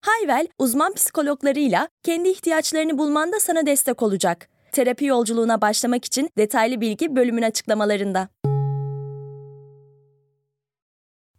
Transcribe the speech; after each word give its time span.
Hayvel, 0.00 0.46
uzman 0.58 0.94
psikologlarıyla 0.94 1.88
kendi 2.02 2.28
ihtiyaçlarını 2.28 2.98
bulmanda 2.98 3.40
sana 3.40 3.66
destek 3.66 4.02
olacak. 4.02 4.48
Terapi 4.72 5.04
yolculuğuna 5.04 5.60
başlamak 5.60 6.04
için 6.04 6.30
detaylı 6.38 6.80
bilgi 6.80 7.16
bölümün 7.16 7.42
açıklamalarında. 7.42 8.28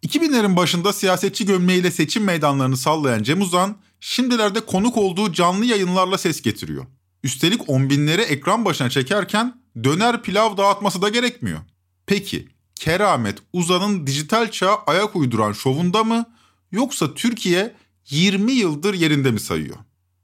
2000'lerin 0.03 0.55
başında 0.55 0.93
siyasetçi 0.93 1.45
gömleğiyle 1.45 1.91
seçim 1.91 2.23
meydanlarını 2.23 2.77
sallayan 2.77 3.23
Cem 3.23 3.41
Uzan, 3.41 3.77
şimdilerde 3.99 4.59
konuk 4.59 4.97
olduğu 4.97 5.33
canlı 5.33 5.65
yayınlarla 5.65 6.17
ses 6.17 6.41
getiriyor. 6.41 6.85
Üstelik 7.23 7.69
on 7.69 7.89
binleri 7.89 8.21
ekran 8.21 8.65
başına 8.65 8.89
çekerken 8.89 9.61
döner 9.83 10.21
pilav 10.21 10.57
dağıtması 10.57 11.01
da 11.01 11.09
gerekmiyor. 11.09 11.59
Peki 12.05 12.47
Keramet 12.75 13.37
Uzan'ın 13.53 14.07
dijital 14.07 14.51
çağa 14.51 14.83
ayak 14.87 15.15
uyduran 15.15 15.53
şovunda 15.53 16.03
mı 16.03 16.25
yoksa 16.71 17.13
Türkiye 17.13 17.75
20 18.09 18.51
yıldır 18.51 18.93
yerinde 18.93 19.31
mi 19.31 19.39
sayıyor? 19.39 19.77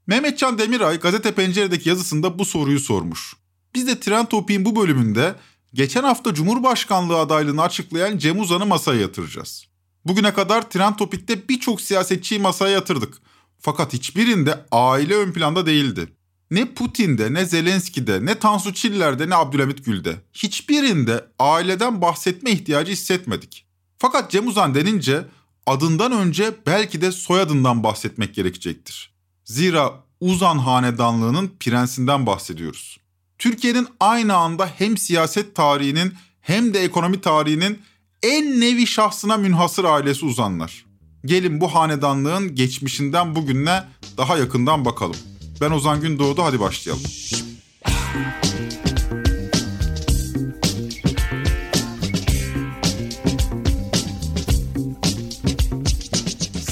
Mehmetcan 0.06 0.58
Demiray 0.58 1.00
Gazete 1.00 1.34
Pencere'deki 1.34 1.88
yazısında 1.88 2.38
bu 2.38 2.44
soruyu 2.44 2.80
sormuş. 2.80 3.36
Biz 3.74 3.86
de 3.86 4.00
Trend 4.00 4.26
Topik'in 4.26 4.64
bu 4.64 4.76
bölümünde 4.76 5.34
geçen 5.74 6.02
hafta 6.02 6.34
Cumhurbaşkanlığı 6.34 7.18
adaylığını 7.18 7.62
açıklayan 7.62 8.18
Cem 8.18 8.40
Uzan'ı 8.40 8.66
masaya 8.66 9.00
yatıracağız. 9.00 9.66
Bugüne 10.04 10.34
kadar 10.34 10.70
Trend 10.70 10.94
Topik'te 10.94 11.48
birçok 11.48 11.80
siyasetçiyi 11.80 12.40
masaya 12.40 12.72
yatırdık. 12.72 13.18
Fakat 13.58 13.92
hiçbirinde 13.92 14.64
aile 14.70 15.14
ön 15.14 15.32
planda 15.32 15.66
değildi. 15.66 16.08
Ne 16.50 16.64
Putin'de, 16.74 17.34
ne 17.34 17.44
Zelenski'de, 17.44 18.26
ne 18.26 18.38
Tansu 18.38 18.74
Çiller'de, 18.74 19.30
ne 19.30 19.34
Abdülhamit 19.34 19.84
Gül'de. 19.84 20.16
Hiçbirinde 20.32 21.24
aileden 21.38 22.00
bahsetme 22.00 22.50
ihtiyacı 22.50 22.92
hissetmedik. 22.92 23.66
Fakat 23.98 24.30
Cem 24.30 24.46
Uzan 24.46 24.74
denince 24.74 25.24
adından 25.68 26.12
önce 26.12 26.54
belki 26.66 27.00
de 27.00 27.12
soyadından 27.12 27.82
bahsetmek 27.82 28.34
gerekecektir. 28.34 29.12
Zira 29.44 29.92
Uzan 30.20 30.58
hanedanlığının 30.58 31.50
prensinden 31.60 32.26
bahsediyoruz. 32.26 32.98
Türkiye'nin 33.38 33.88
aynı 34.00 34.34
anda 34.34 34.66
hem 34.66 34.98
siyaset 34.98 35.54
tarihinin 35.54 36.14
hem 36.40 36.74
de 36.74 36.80
ekonomi 36.80 37.20
tarihinin 37.20 37.82
en 38.22 38.60
nevi 38.60 38.86
şahsına 38.86 39.36
münhasır 39.36 39.84
ailesi 39.84 40.24
Uzanlar. 40.24 40.84
Gelin 41.24 41.60
bu 41.60 41.74
hanedanlığın 41.74 42.54
geçmişinden 42.54 43.34
bugününe 43.34 43.84
daha 44.16 44.38
yakından 44.38 44.84
bakalım. 44.84 45.16
Ben 45.60 45.70
Ozan 45.70 46.00
Gündoğdu 46.00 46.42
hadi 46.42 46.60
başlayalım. 46.60 47.04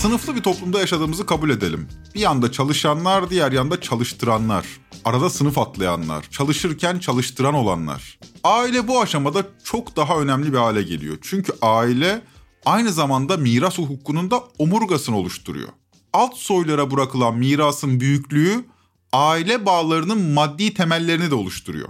Sınıflı 0.07 0.37
bir 0.37 0.43
toplumda 0.43 0.81
yaşadığımızı 0.81 1.27
kabul 1.27 1.51
edelim. 1.51 1.89
Bir 2.15 2.21
yanda 2.21 2.53
çalışanlar, 2.53 3.31
diğer 3.31 3.53
yanda 3.53 3.81
çalıştıranlar. 3.81 4.67
Arada 5.05 5.31
sınıf 5.31 5.59
atlayanlar, 5.59 6.31
çalışırken 6.31 6.99
çalıştıran 6.99 7.55
olanlar. 7.55 8.19
Aile 8.45 8.89
bu 8.89 9.01
aşamada 9.01 9.47
çok 9.65 9.97
daha 9.97 10.19
önemli 10.19 10.53
bir 10.53 10.59
hale 10.59 10.83
geliyor. 10.83 11.19
Çünkü 11.23 11.53
aile 11.63 12.23
aynı 12.65 12.93
zamanda 12.93 13.37
miras 13.37 13.79
hukukunun 13.79 14.31
da 14.31 14.45
omurgasını 14.59 15.17
oluşturuyor. 15.17 15.69
Alt 16.13 16.37
soylara 16.37 16.91
bırakılan 16.91 17.35
mirasın 17.39 18.01
büyüklüğü 18.01 18.65
aile 19.13 19.67
bağlarının 19.67 20.33
maddi 20.33 20.75
temellerini 20.75 21.31
de 21.31 21.35
oluşturuyor. 21.35 21.89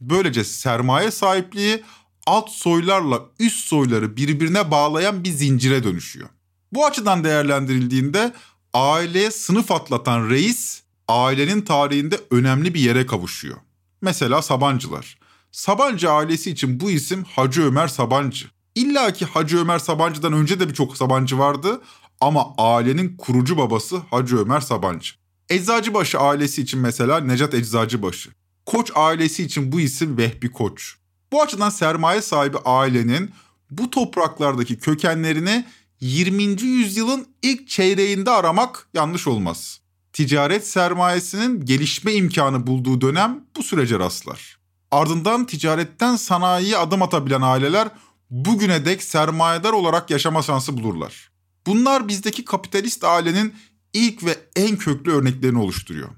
Böylece 0.00 0.44
sermaye 0.44 1.10
sahipliği 1.10 1.82
alt 2.26 2.50
soylarla 2.50 3.20
üst 3.38 3.66
soyları 3.66 4.16
birbirine 4.16 4.70
bağlayan 4.70 5.24
bir 5.24 5.30
zincire 5.30 5.84
dönüşüyor. 5.84 6.28
Bu 6.72 6.86
açıdan 6.86 7.24
değerlendirildiğinde 7.24 8.32
aileye 8.74 9.30
sınıf 9.30 9.70
atlatan 9.70 10.30
reis 10.30 10.82
ailenin 11.08 11.62
tarihinde 11.62 12.20
önemli 12.30 12.74
bir 12.74 12.80
yere 12.80 13.06
kavuşuyor. 13.06 13.56
Mesela 14.02 14.42
Sabancılar. 14.42 15.18
Sabancı 15.52 16.10
ailesi 16.10 16.50
için 16.50 16.80
bu 16.80 16.90
isim 16.90 17.24
Hacı 17.24 17.62
Ömer 17.62 17.88
Sabancı. 17.88 18.46
İlla 18.74 19.12
ki 19.12 19.24
Hacı 19.24 19.58
Ömer 19.58 19.78
Sabancı'dan 19.78 20.32
önce 20.32 20.60
de 20.60 20.68
birçok 20.68 20.96
Sabancı 20.96 21.38
vardı 21.38 21.80
ama 22.20 22.54
ailenin 22.58 23.16
kurucu 23.16 23.58
babası 23.58 23.96
Hacı 23.96 24.38
Ömer 24.38 24.60
Sabancı. 24.60 25.12
Eczacıbaşı 25.50 26.18
ailesi 26.18 26.62
için 26.62 26.80
mesela 26.80 27.20
Necat 27.20 27.54
Eczacıbaşı. 27.54 28.30
Koç 28.66 28.92
ailesi 28.94 29.44
için 29.44 29.72
bu 29.72 29.80
isim 29.80 30.16
Vehbi 30.16 30.52
Koç. 30.52 30.94
Bu 31.32 31.42
açıdan 31.42 31.70
sermaye 31.70 32.22
sahibi 32.22 32.58
ailenin 32.64 33.30
bu 33.70 33.90
topraklardaki 33.90 34.78
kökenlerini 34.78 35.66
20. 36.02 36.42
yüzyılın 36.62 37.26
ilk 37.42 37.68
çeyreğinde 37.68 38.30
aramak 38.30 38.88
yanlış 38.94 39.26
olmaz. 39.26 39.80
Ticaret 40.12 40.66
sermayesinin 40.66 41.64
gelişme 41.64 42.12
imkanı 42.12 42.66
bulduğu 42.66 43.00
dönem 43.00 43.44
bu 43.56 43.62
sürece 43.62 43.98
rastlar. 43.98 44.58
Ardından 44.90 45.46
ticaretten 45.46 46.16
sanayiye 46.16 46.76
adım 46.76 47.02
atabilen 47.02 47.40
aileler 47.40 47.88
bugüne 48.30 48.84
dek 48.84 49.02
sermayedar 49.02 49.72
olarak 49.72 50.10
yaşama 50.10 50.42
şansı 50.42 50.76
bulurlar. 50.76 51.30
Bunlar 51.66 52.08
bizdeki 52.08 52.44
kapitalist 52.44 53.04
ailenin 53.04 53.54
ilk 53.92 54.24
ve 54.24 54.38
en 54.56 54.76
köklü 54.76 55.12
örneklerini 55.12 55.58
oluşturuyor. 55.58 56.08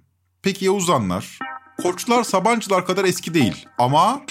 Peki 0.43 0.65
ya 0.65 0.73
uzanlar? 0.73 1.39
Koçlar 1.83 2.25
Sabancılar 2.25 2.87
kadar 2.87 3.05
eski 3.05 3.35
değil 3.35 3.67
ama 3.79 4.23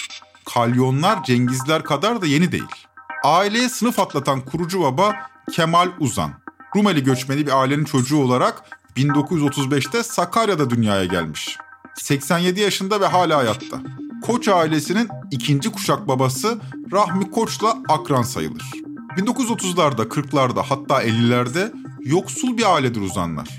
Kalyonlar 0.46 1.24
Cengizler 1.24 1.84
kadar 1.84 2.22
da 2.22 2.26
yeni 2.26 2.52
değil. 2.52 2.64
Aileye 3.24 3.70
sınıf 3.70 4.00
atlatan 4.00 4.46
kurucu 4.46 4.82
baba 4.82 5.33
Kemal 5.52 5.90
Uzan. 6.00 6.32
Rumeli 6.76 7.04
göçmeni 7.04 7.48
bir 7.48 7.62
ailenin 7.62 7.86
çocuğu 7.86 8.18
olarak 8.18 8.64
1935'te 8.98 10.04
Sakarya'da 10.04 10.70
dünyaya 10.70 11.06
gelmiş. 11.06 11.58
87 11.96 12.60
yaşında 12.60 13.02
ve 13.02 13.06
hala 13.06 13.38
hayatta. 13.38 13.82
Koç 14.24 14.48
ailesinin 14.48 15.10
ikinci 15.32 15.72
kuşak 15.72 16.08
babası 16.08 16.60
Rahmi 16.92 17.32
Koç'la 17.32 17.78
akran 17.90 18.22
sayılır. 18.22 18.64
1930'larda, 19.18 20.08
40'larda 20.08 20.64
hatta 20.64 21.04
50'lerde 21.04 21.74
yoksul 22.00 22.58
bir 22.58 22.76
ailedir 22.76 23.02
uzanlar. 23.02 23.50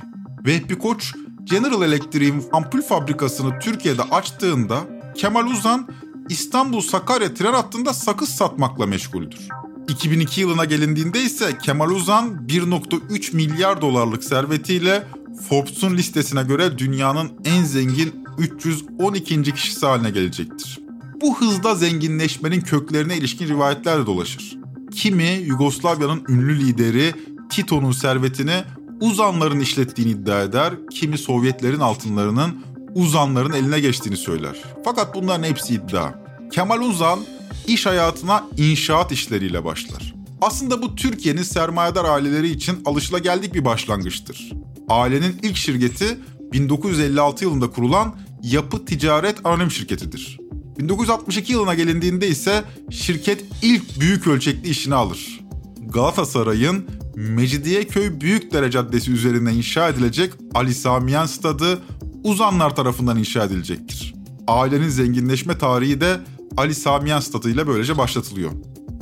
Vehbi 0.47 0.79
Koç, 0.79 1.15
General 1.45 1.83
Electric'in 1.83 2.45
ampul 2.53 2.83
fabrikasını 2.83 3.59
Türkiye'de 3.59 4.03
açtığında 4.03 4.81
Kemal 5.17 5.47
Uzan 5.47 5.89
İstanbul 6.29 6.81
Sakarya 6.81 7.35
tren 7.35 7.53
hattında 7.53 7.95
sakız 7.95 8.29
satmakla 8.29 8.87
meşguldür. 8.87 9.49
2002 9.89 10.41
yılına 10.41 10.65
gelindiğinde 10.65 11.23
ise 11.23 11.59
Kemal 11.63 11.91
Uzan 11.91 12.47
1.3 12.49 13.37
milyar 13.37 13.81
dolarlık 13.81 14.25
servetiyle 14.25 15.07
Forbes'un 15.49 15.97
listesine 15.97 16.43
göre 16.43 16.79
dünyanın 16.79 17.33
en 17.45 17.65
zengin 17.65 18.25
312. 18.39 19.43
kişisi 19.43 19.87
haline 19.87 20.11
gelecektir. 20.11 20.81
Bu 21.21 21.41
hızda 21.41 21.75
zenginleşmenin 21.75 22.61
köklerine 22.61 23.17
ilişkin 23.17 23.49
rivayetler 23.49 24.03
de 24.03 24.07
dolaşır. 24.07 24.59
Kimi 24.95 25.43
Yugoslavya'nın 25.45 26.25
ünlü 26.29 26.67
lideri 26.67 27.15
Tito'nun 27.51 27.93
servetini 27.93 28.65
Uzanların 29.01 29.61
işlettiğini 29.61 30.11
iddia 30.11 30.43
eder, 30.43 30.75
kimi 30.91 31.19
Sovyetlerin 31.19 31.81
altınlarının 31.81 32.65
Uzanların 32.95 33.53
eline 33.53 33.81
geçtiğini 33.81 34.17
söyler. 34.17 34.57
Fakat 34.85 35.15
bunların 35.15 35.45
hepsi 35.45 35.75
iddia. 35.75 36.13
Kemal 36.53 36.81
Uzan 36.81 37.19
iş 37.67 37.87
hayatına 37.87 38.47
inşaat 38.57 39.13
işleriyle 39.13 39.65
başlar. 39.65 40.15
Aslında 40.41 40.83
bu 40.83 40.95
Türkiye'nin 40.95 41.43
sermayedar 41.43 42.05
aileleri 42.05 42.51
için 42.51 42.79
alışılageldik 42.85 43.55
bir 43.55 43.65
başlangıçtır. 43.65 44.53
Ailenin 44.89 45.39
ilk 45.43 45.57
şirketi 45.57 46.19
1956 46.53 47.45
yılında 47.45 47.71
kurulan 47.71 48.17
Yapı 48.43 48.85
Ticaret 48.85 49.47
Anonim 49.47 49.71
Şirketi'dir. 49.71 50.39
1962 50.79 51.53
yılına 51.53 51.75
gelindiğinde 51.75 52.29
ise 52.29 52.65
şirket 52.91 53.45
ilk 53.63 54.01
büyük 54.01 54.27
ölçekli 54.27 54.69
işini 54.69 54.95
alır. 54.95 55.41
Galatasaray'ın 55.89 56.85
Mecidiyeköy 57.17 58.21
Büyükdere 58.21 58.71
Caddesi 58.71 59.13
üzerine 59.13 59.53
inşa 59.53 59.89
edilecek 59.89 60.33
Ali 60.55 60.75
Samiyen 60.75 61.27
Stadı 61.27 61.83
uzanlar 62.25 62.77
tarafından 62.77 63.19
inşa 63.19 63.45
edilecektir. 63.45 64.15
Ailenin 64.47 64.89
zenginleşme 64.89 65.59
tarihi 65.59 66.01
de 66.01 66.21
Ali 66.57 66.75
Samiyen 66.75 67.21
Stadı 67.21 67.51
ile 67.51 67.67
böylece 67.67 67.99
başlatılıyor. 67.99 68.51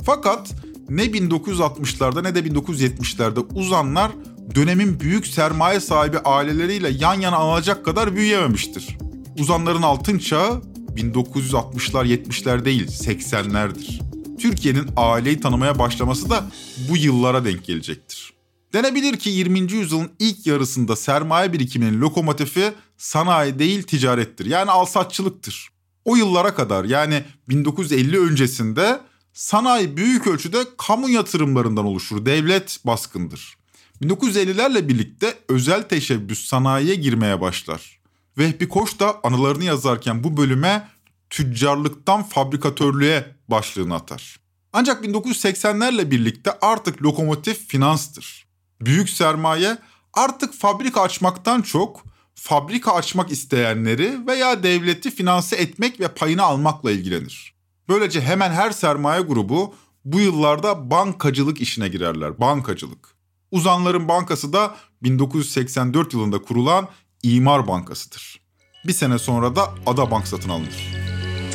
Fakat 0.05 0.55
ne 0.89 1.05
1960'larda 1.05 2.23
ne 2.23 2.35
de 2.35 2.39
1970'lerde 2.39 3.39
uzanlar 3.53 4.11
dönemin 4.55 4.99
büyük 4.99 5.27
sermaye 5.27 5.79
sahibi 5.79 6.19
aileleriyle 6.19 6.89
yan 6.89 7.19
yana 7.19 7.35
alacak 7.35 7.85
kadar 7.85 8.15
büyüyememiştir. 8.15 8.97
Uzanların 9.39 9.81
altın 9.81 10.17
çağı 10.17 10.61
1960'lar 10.95 12.05
70'ler 12.05 12.65
değil 12.65 12.87
80'lerdir. 12.87 14.01
Türkiye'nin 14.39 14.89
aileyi 14.97 15.39
tanımaya 15.39 15.79
başlaması 15.79 16.29
da 16.29 16.43
bu 16.89 16.97
yıllara 16.97 17.45
denk 17.45 17.65
gelecektir. 17.65 18.33
Denebilir 18.73 19.19
ki 19.19 19.29
20. 19.29 19.59
yüzyılın 19.59 20.11
ilk 20.19 20.47
yarısında 20.47 20.95
sermaye 20.95 21.53
birikiminin 21.53 22.01
lokomotifi 22.01 22.73
sanayi 22.97 23.59
değil 23.59 23.83
ticarettir. 23.83 24.45
Yani 24.45 24.71
alsatçılıktır. 24.71 25.72
O 26.05 26.15
yıllara 26.15 26.55
kadar 26.55 26.85
yani 26.85 27.23
1950 27.49 28.19
öncesinde 28.19 29.01
sanayi 29.33 29.97
büyük 29.97 30.27
ölçüde 30.27 30.57
kamu 30.77 31.09
yatırımlarından 31.09 31.85
oluşur. 31.85 32.25
Devlet 32.25 32.79
baskındır. 32.85 33.57
1950'lerle 34.01 34.87
birlikte 34.87 35.33
özel 35.49 35.83
teşebbüs 35.83 36.45
sanayiye 36.47 36.95
girmeye 36.95 37.41
başlar. 37.41 37.99
Vehbi 38.37 38.67
Koç 38.69 38.99
da 38.99 39.19
anılarını 39.23 39.63
yazarken 39.63 40.23
bu 40.23 40.37
bölüme 40.37 40.87
tüccarlıktan 41.29 42.23
fabrikatörlüğe 42.23 43.35
başlığını 43.47 43.95
atar. 43.95 44.39
Ancak 44.73 45.05
1980'lerle 45.05 46.11
birlikte 46.11 46.51
artık 46.61 47.01
lokomotif 47.01 47.67
finanstır. 47.67 48.45
Büyük 48.81 49.09
sermaye 49.09 49.77
artık 50.13 50.53
fabrika 50.53 51.01
açmaktan 51.01 51.61
çok 51.61 52.03
fabrika 52.35 52.93
açmak 52.93 53.31
isteyenleri 53.31 54.27
veya 54.27 54.63
devleti 54.63 55.11
finanse 55.11 55.55
etmek 55.55 55.99
ve 55.99 56.07
payını 56.07 56.43
almakla 56.43 56.91
ilgilenir. 56.91 57.53
Böylece 57.89 58.21
hemen 58.21 58.51
her 58.51 58.71
sermaye 58.71 59.21
grubu 59.21 59.75
bu 60.05 60.19
yıllarda 60.19 60.89
bankacılık 60.89 61.61
işine 61.61 61.87
girerler. 61.87 62.39
Bankacılık. 62.39 63.15
Uzanların 63.51 64.07
bankası 64.07 64.53
da 64.53 64.75
1984 65.03 66.13
yılında 66.13 66.41
kurulan 66.41 66.87
İmar 67.23 67.67
Bankası'dır. 67.67 68.39
Bir 68.87 68.93
sene 68.93 69.19
sonra 69.19 69.55
da 69.55 69.73
Ada 69.85 70.11
Bank 70.11 70.27
satın 70.27 70.49
alınır. 70.49 70.93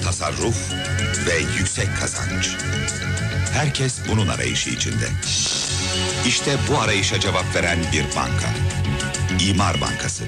Tasarruf 0.05 0.73
ve 1.27 1.59
yüksek 1.59 1.89
kazanç. 2.01 2.57
Herkes 3.53 4.01
bunun 4.11 4.29
arayışı 4.29 4.71
içinde. 4.71 5.09
İşte 6.27 6.57
bu 6.71 6.79
arayışa 6.79 7.21
cevap 7.21 7.55
veren 7.55 7.79
bir 7.93 8.05
banka. 8.17 8.55
İmar 9.51 9.81
Bankası. 9.81 10.25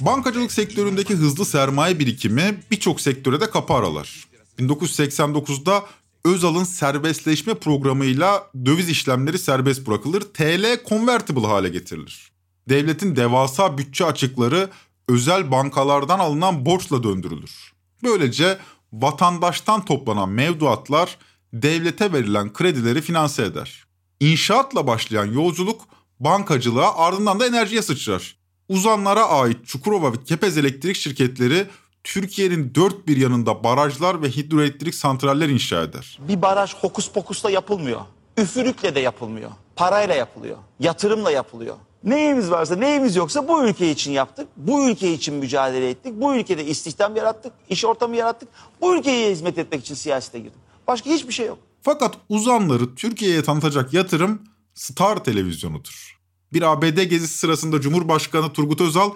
Bankacılık 0.00 0.52
sektöründeki 0.52 1.14
hızlı 1.14 1.44
sermaye 1.44 1.98
birikimi 1.98 2.60
birçok 2.70 3.00
sektöre 3.00 3.40
de 3.40 3.50
kapı 3.50 3.74
aralar. 3.74 4.24
1989'da 4.58 5.84
Özal'ın 6.24 6.64
serbestleşme 6.64 7.54
programıyla 7.54 8.50
döviz 8.66 8.88
işlemleri 8.88 9.38
serbest 9.38 9.86
bırakılır, 9.86 10.20
TL 10.20 10.84
convertible 10.88 11.46
hale 11.46 11.68
getirilir. 11.68 12.32
Devletin 12.68 13.16
devasa 13.16 13.78
bütçe 13.78 14.04
açıkları 14.04 14.70
özel 15.08 15.50
bankalardan 15.50 16.18
alınan 16.18 16.66
borçla 16.66 17.02
döndürülür. 17.02 17.72
Böylece 18.02 18.58
vatandaştan 18.92 19.84
toplanan 19.84 20.28
mevduatlar 20.28 21.18
devlete 21.52 22.12
verilen 22.12 22.52
kredileri 22.52 23.02
finanse 23.02 23.42
eder. 23.42 23.84
İnşaatla 24.20 24.86
başlayan 24.86 25.32
yolculuk 25.32 25.80
bankacılığa 26.20 26.96
ardından 26.96 27.40
da 27.40 27.46
enerjiye 27.46 27.82
sıçrar. 27.82 28.37
Uzanlara 28.68 29.28
ait 29.28 29.66
Çukurova 29.66 30.12
ve 30.12 30.16
Kepez 30.24 30.58
elektrik 30.58 30.96
şirketleri 30.96 31.66
Türkiye'nin 32.04 32.74
dört 32.74 33.06
bir 33.06 33.16
yanında 33.16 33.64
barajlar 33.64 34.22
ve 34.22 34.28
hidroelektrik 34.28 34.94
santraller 34.94 35.48
inşa 35.48 35.82
eder. 35.82 36.18
Bir 36.28 36.42
baraj 36.42 36.74
hokus 36.74 37.10
pokusla 37.10 37.50
yapılmıyor. 37.50 38.00
Üfürükle 38.36 38.94
de 38.94 39.00
yapılmıyor. 39.00 39.50
Parayla 39.76 40.14
yapılıyor. 40.14 40.56
Yatırımla 40.80 41.30
yapılıyor. 41.30 41.76
Neyimiz 42.04 42.50
varsa 42.50 42.76
neyimiz 42.76 43.16
yoksa 43.16 43.48
bu 43.48 43.64
ülke 43.64 43.90
için 43.90 44.12
yaptık. 44.12 44.48
Bu 44.56 44.90
ülke 44.90 45.12
için 45.12 45.34
mücadele 45.34 45.90
ettik. 45.90 46.12
Bu 46.20 46.34
ülkede 46.36 46.64
istihdam 46.64 47.16
yarattık. 47.16 47.52
iş 47.68 47.84
ortamı 47.84 48.16
yarattık. 48.16 48.48
Bu 48.80 48.96
ülkeye 48.96 49.30
hizmet 49.30 49.58
etmek 49.58 49.80
için 49.80 49.94
siyasete 49.94 50.38
girdim. 50.38 50.60
Başka 50.86 51.10
hiçbir 51.10 51.32
şey 51.32 51.46
yok. 51.46 51.58
Fakat 51.82 52.14
uzanları 52.28 52.94
Türkiye'ye 52.94 53.42
tanıtacak 53.42 53.94
yatırım 53.94 54.42
Star 54.74 55.24
televizyonudur. 55.24 56.17
Bir 56.52 56.62
ABD 56.62 57.02
gezisi 57.02 57.38
sırasında 57.38 57.80
Cumhurbaşkanı 57.80 58.52
Turgut 58.52 58.80
Özal 58.80 59.10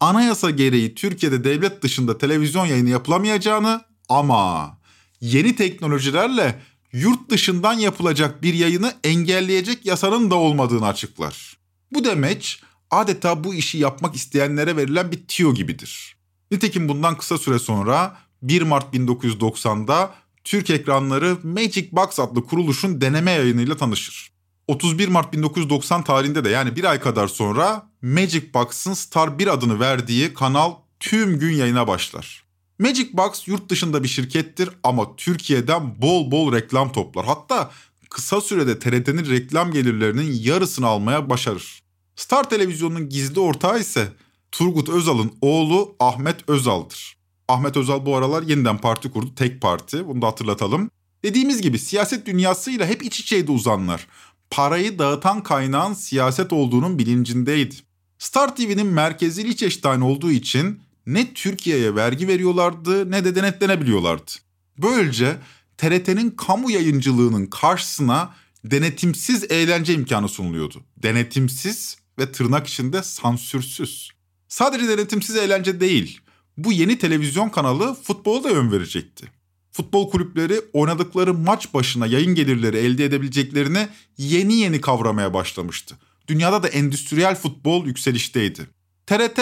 anayasa 0.00 0.50
gereği 0.50 0.94
Türkiye'de 0.94 1.44
devlet 1.44 1.82
dışında 1.82 2.18
televizyon 2.18 2.66
yayını 2.66 2.88
yapılamayacağını 2.88 3.84
ama 4.08 4.78
yeni 5.20 5.56
teknolojilerle 5.56 6.62
yurt 6.92 7.30
dışından 7.30 7.72
yapılacak 7.72 8.42
bir 8.42 8.54
yayını 8.54 8.94
engelleyecek 9.04 9.86
yasanın 9.86 10.30
da 10.30 10.34
olmadığını 10.34 10.86
açıklar. 10.86 11.56
Bu 11.92 12.04
demeç 12.04 12.60
adeta 12.90 13.44
bu 13.44 13.54
işi 13.54 13.78
yapmak 13.78 14.16
isteyenlere 14.16 14.76
verilen 14.76 15.12
bir 15.12 15.26
tiyo 15.28 15.54
gibidir. 15.54 16.16
Nitekim 16.50 16.88
bundan 16.88 17.16
kısa 17.16 17.38
süre 17.38 17.58
sonra 17.58 18.16
1 18.42 18.62
Mart 18.62 18.94
1990'da 18.94 20.14
Türk 20.44 20.70
ekranları 20.70 21.38
Magic 21.42 21.88
Box 21.92 22.20
adlı 22.20 22.44
kuruluşun 22.44 23.00
deneme 23.00 23.30
yayınıyla 23.30 23.76
tanışır. 23.76 24.37
31 24.68 25.08
Mart 25.08 25.32
1990 25.32 26.02
tarihinde 26.04 26.44
de 26.44 26.48
yani 26.48 26.76
bir 26.76 26.84
ay 26.84 27.00
kadar 27.00 27.28
sonra 27.28 27.90
Magic 28.02 28.54
Box'ın 28.54 28.94
Star 28.94 29.38
1 29.38 29.46
adını 29.46 29.80
verdiği 29.80 30.34
kanal 30.34 30.74
tüm 31.00 31.38
gün 31.38 31.52
yayına 31.52 31.88
başlar. 31.88 32.44
Magic 32.78 33.08
Box 33.12 33.48
yurt 33.48 33.68
dışında 33.68 34.02
bir 34.02 34.08
şirkettir 34.08 34.70
ama 34.82 35.16
Türkiye'den 35.16 36.02
bol 36.02 36.30
bol 36.30 36.52
reklam 36.52 36.92
toplar. 36.92 37.26
Hatta 37.26 37.70
kısa 38.10 38.40
sürede 38.40 38.78
TRT'nin 38.78 39.30
reklam 39.30 39.72
gelirlerinin 39.72 40.32
yarısını 40.32 40.86
almaya 40.86 41.30
başarır. 41.30 41.82
Star 42.16 42.50
Televizyonu'nun 42.50 43.08
gizli 43.08 43.40
ortağı 43.40 43.80
ise 43.80 44.12
Turgut 44.52 44.88
Özal'ın 44.88 45.32
oğlu 45.40 45.96
Ahmet 46.00 46.48
Özal'dır. 46.48 47.16
Ahmet 47.48 47.76
Özal 47.76 48.06
bu 48.06 48.16
aralar 48.16 48.42
yeniden 48.42 48.78
parti 48.78 49.10
kurdu. 49.10 49.34
Tek 49.36 49.60
parti. 49.60 50.06
Bunu 50.06 50.22
da 50.22 50.26
hatırlatalım. 50.26 50.90
Dediğimiz 51.24 51.62
gibi 51.62 51.78
siyaset 51.78 52.26
dünyasıyla 52.26 52.86
hep 52.86 53.02
iç 53.02 53.20
içeydi 53.20 53.50
uzanlar. 53.50 54.06
Parayı 54.50 54.98
dağıtan 54.98 55.42
kaynağın 55.42 55.94
siyaset 55.94 56.52
olduğunun 56.52 56.98
bilincindeydi. 56.98 57.74
Star 58.18 58.56
TV'nin 58.56 58.86
merkezi 58.86 59.44
Liechtenstein 59.44 60.00
olduğu 60.00 60.30
için 60.30 60.82
ne 61.06 61.34
Türkiye'ye 61.34 61.94
vergi 61.94 62.28
veriyorlardı 62.28 63.10
ne 63.10 63.24
de 63.24 63.34
denetlenebiliyorlardı. 63.34 64.30
Böylece 64.78 65.36
TRT'nin 65.76 66.30
kamu 66.30 66.70
yayıncılığının 66.70 67.46
karşısına 67.46 68.34
denetimsiz 68.64 69.50
eğlence 69.50 69.94
imkanı 69.94 70.28
sunuluyordu. 70.28 70.84
Denetimsiz 70.96 71.98
ve 72.18 72.32
tırnak 72.32 72.66
içinde 72.66 73.02
sansürsüz. 73.02 74.10
Sadece 74.48 74.88
denetimsiz 74.88 75.36
eğlence 75.36 75.80
değil, 75.80 76.20
bu 76.56 76.72
yeni 76.72 76.98
televizyon 76.98 77.48
kanalı 77.48 77.94
futbola 78.02 78.44
da 78.44 78.50
yön 78.50 78.72
verecekti. 78.72 79.37
Futbol 79.78 80.10
kulüpleri 80.10 80.60
oynadıkları 80.72 81.34
maç 81.34 81.74
başına 81.74 82.06
yayın 82.06 82.34
gelirleri 82.34 82.76
elde 82.76 83.04
edebileceklerini 83.04 83.88
yeni 84.16 84.54
yeni 84.54 84.80
kavramaya 84.80 85.34
başlamıştı. 85.34 85.96
Dünyada 86.28 86.62
da 86.62 86.68
endüstriyel 86.68 87.34
futbol 87.34 87.86
yükselişteydi. 87.86 88.66
TRT 89.06 89.40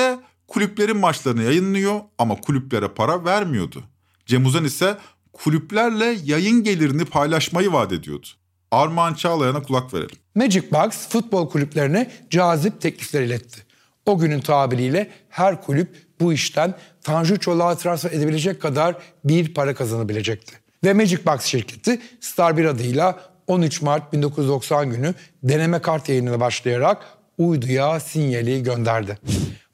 kulüplerin 0.49 0.97
maçlarını 0.97 1.43
yayınlıyor 1.43 2.01
ama 2.19 2.41
kulüplere 2.41 2.89
para 2.89 3.25
vermiyordu. 3.25 3.85
Cem 4.27 4.47
Uzan 4.47 4.65
ise 4.65 4.99
kulüplerle 5.33 6.19
yayın 6.25 6.65
gelirini 6.65 7.05
paylaşmayı 7.05 7.73
vaat 7.73 7.93
ediyordu. 7.93 8.27
Armağan 8.71 9.15
Çağlayan'a 9.15 9.63
kulak 9.63 9.95
verelim. 9.95 10.17
Magic 10.35 10.71
Box 10.73 11.09
futbol 11.09 11.49
kulüplerine 11.49 12.11
cazip 12.31 12.81
teklifler 12.81 13.23
iletti. 13.23 13.63
O 14.07 14.19
günün 14.19 14.41
tabiriyle 14.41 15.11
her 15.29 15.63
kulüp 15.63 16.07
bu 16.21 16.33
işten 16.33 16.75
Tanju 17.07 17.39
Çolak'a 17.39 17.77
transfer 17.77 18.11
edebilecek 18.11 18.63
kadar 18.63 18.97
bir 19.25 19.55
para 19.55 19.75
kazanabilecekti. 19.75 20.53
Ve 20.85 20.93
Magic 20.93 21.27
Box 21.27 21.41
şirketi 21.41 22.01
Star 22.21 22.57
1 22.57 22.65
adıyla 22.65 23.21
13 23.47 23.83
Mart 23.83 24.13
1990 24.13 24.91
günü 24.91 25.15
deneme 25.43 25.79
kart 25.79 26.09
yayınına 26.09 26.41
başlayarak 26.41 27.05
uyduya 27.39 28.01
sinyali 28.01 28.63
gönderdi. 28.63 29.19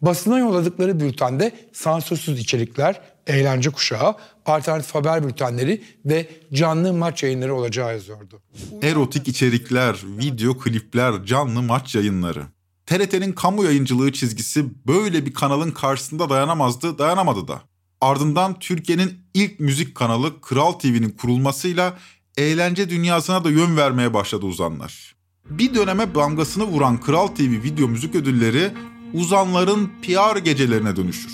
Basına 0.02 0.38
yolladıkları 0.38 1.00
bültende 1.00 1.52
sansürsüz 1.72 2.40
içerikler, 2.40 3.00
eğlence 3.26 3.70
kuşağı, 3.70 4.14
alternatif 4.46 4.94
haber 4.94 5.28
bültenleri 5.28 5.82
ve 6.04 6.26
canlı 6.52 6.92
maç 6.92 7.22
yayınları 7.22 7.54
olacağı 7.54 7.92
yazıyordu. 7.92 8.42
Erotik 8.82 9.28
içerikler, 9.28 9.96
video 10.18 10.58
klipler, 10.58 11.24
canlı 11.24 11.62
maç 11.62 11.94
yayınları. 11.94 12.42
TRT'nin 12.86 13.32
kamu 13.32 13.64
yayıncılığı 13.64 14.12
çizgisi 14.12 14.86
böyle 14.86 15.26
bir 15.26 15.34
kanalın 15.34 15.70
karşısında 15.70 16.30
dayanamazdı, 16.30 16.98
dayanamadı 16.98 17.48
da. 17.48 17.62
Ardından 18.00 18.58
Türkiye'nin 18.58 19.18
ilk 19.34 19.60
müzik 19.60 19.94
kanalı 19.94 20.40
Kral 20.40 20.72
TV'nin 20.72 21.10
kurulmasıyla 21.10 21.98
eğlence 22.36 22.90
dünyasına 22.90 23.44
da 23.44 23.50
yön 23.50 23.76
vermeye 23.76 24.14
başladı 24.14 24.46
uzanlar. 24.46 25.14
Bir 25.50 25.74
döneme 25.74 26.14
damgasını 26.14 26.64
vuran 26.64 27.00
Kral 27.00 27.26
TV 27.26 27.40
video 27.40 27.88
müzik 27.88 28.14
ödülleri 28.14 28.72
uzanların 29.14 29.90
PR 30.02 30.36
gecelerine 30.36 30.96
dönüşür. 30.96 31.32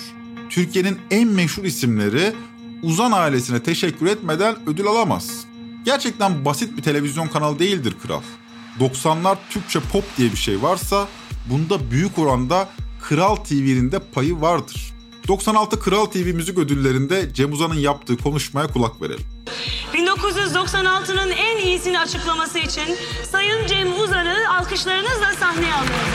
Türkiye'nin 0.51 0.99
en 1.11 1.29
meşhur 1.29 1.65
isimleri 1.65 2.33
uzan 2.83 3.13
ailesine 3.13 3.63
teşekkür 3.63 4.07
etmeden 4.07 4.57
ödül 4.69 4.87
alamaz. 4.87 5.45
Gerçekten 5.85 6.45
basit 6.45 6.77
bir 6.77 6.83
televizyon 6.83 7.29
kanalı 7.29 7.59
değildir 7.59 7.95
Kral. 8.03 8.23
90'lar 8.81 9.37
Türkçe 9.51 9.81
pop 9.81 10.05
diye 10.17 10.33
bir 10.33 10.37
şey 10.37 10.63
varsa 10.63 11.09
bunda 11.51 11.91
büyük 11.91 12.19
oranda 12.19 12.69
Kral 13.03 13.37
TV'nin 13.37 13.93
de 13.93 13.99
payı 13.99 14.41
vardır. 14.41 14.93
96 15.29 15.81
Kral 15.81 16.05
TV 16.07 16.17
Müzik 16.35 16.59
Ödülleri'nde 16.59 17.35
Cem 17.35 17.53
Uzan'ın 17.53 17.75
yaptığı 17.75 18.17
konuşmaya 18.17 18.67
kulak 18.67 19.03
verelim. 19.03 19.25
1996'nın 19.95 21.31
en 21.31 21.57
iyisini 21.57 22.01
açıklaması 22.01 22.59
için 22.59 22.97
Sayın 23.33 23.67
Cem 23.67 24.01
Uzan'ı 24.01 24.37
alkışlarınızla 24.59 25.33
sahneye 25.41 25.75
alıyoruz. 25.75 26.09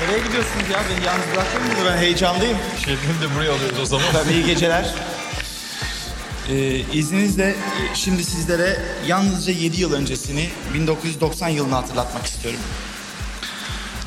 Nereye 0.00 0.18
gidiyorsunuz 0.26 0.70
ya? 0.72 0.82
Beni 0.90 1.06
yalnız 1.06 1.24
bırakmayın 1.34 1.68
burada. 1.78 1.92
Ben 1.92 1.98
heyecanlıyım. 1.98 2.56
Şebnem 2.84 3.20
de 3.22 3.34
buraya 3.36 3.52
alıyoruz 3.52 3.80
o 3.80 3.86
zaman. 3.86 4.06
Tabii 4.12 4.32
iyi 4.32 4.44
geceler. 4.46 4.94
Ee, 6.52 6.84
izninizle 6.92 7.44
e, 7.44 7.94
şimdi 7.94 8.24
sizlere 8.24 8.82
yalnızca 9.06 9.52
7 9.52 9.80
yıl 9.80 9.92
öncesini 9.92 10.48
1990 10.74 11.48
yılını 11.48 11.74
hatırlatmak 11.74 12.26
istiyorum. 12.26 12.60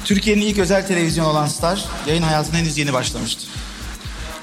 Türkiye'nin 0.06 0.42
ilk 0.42 0.60
özel 0.60 0.88
televizyonu 0.88 1.28
olan 1.28 1.48
Star 1.48 1.86
yayın 2.08 2.22
hayatına 2.22 2.58
henüz 2.58 2.78
yeni 2.78 2.94
başlamıştı. 2.94 3.48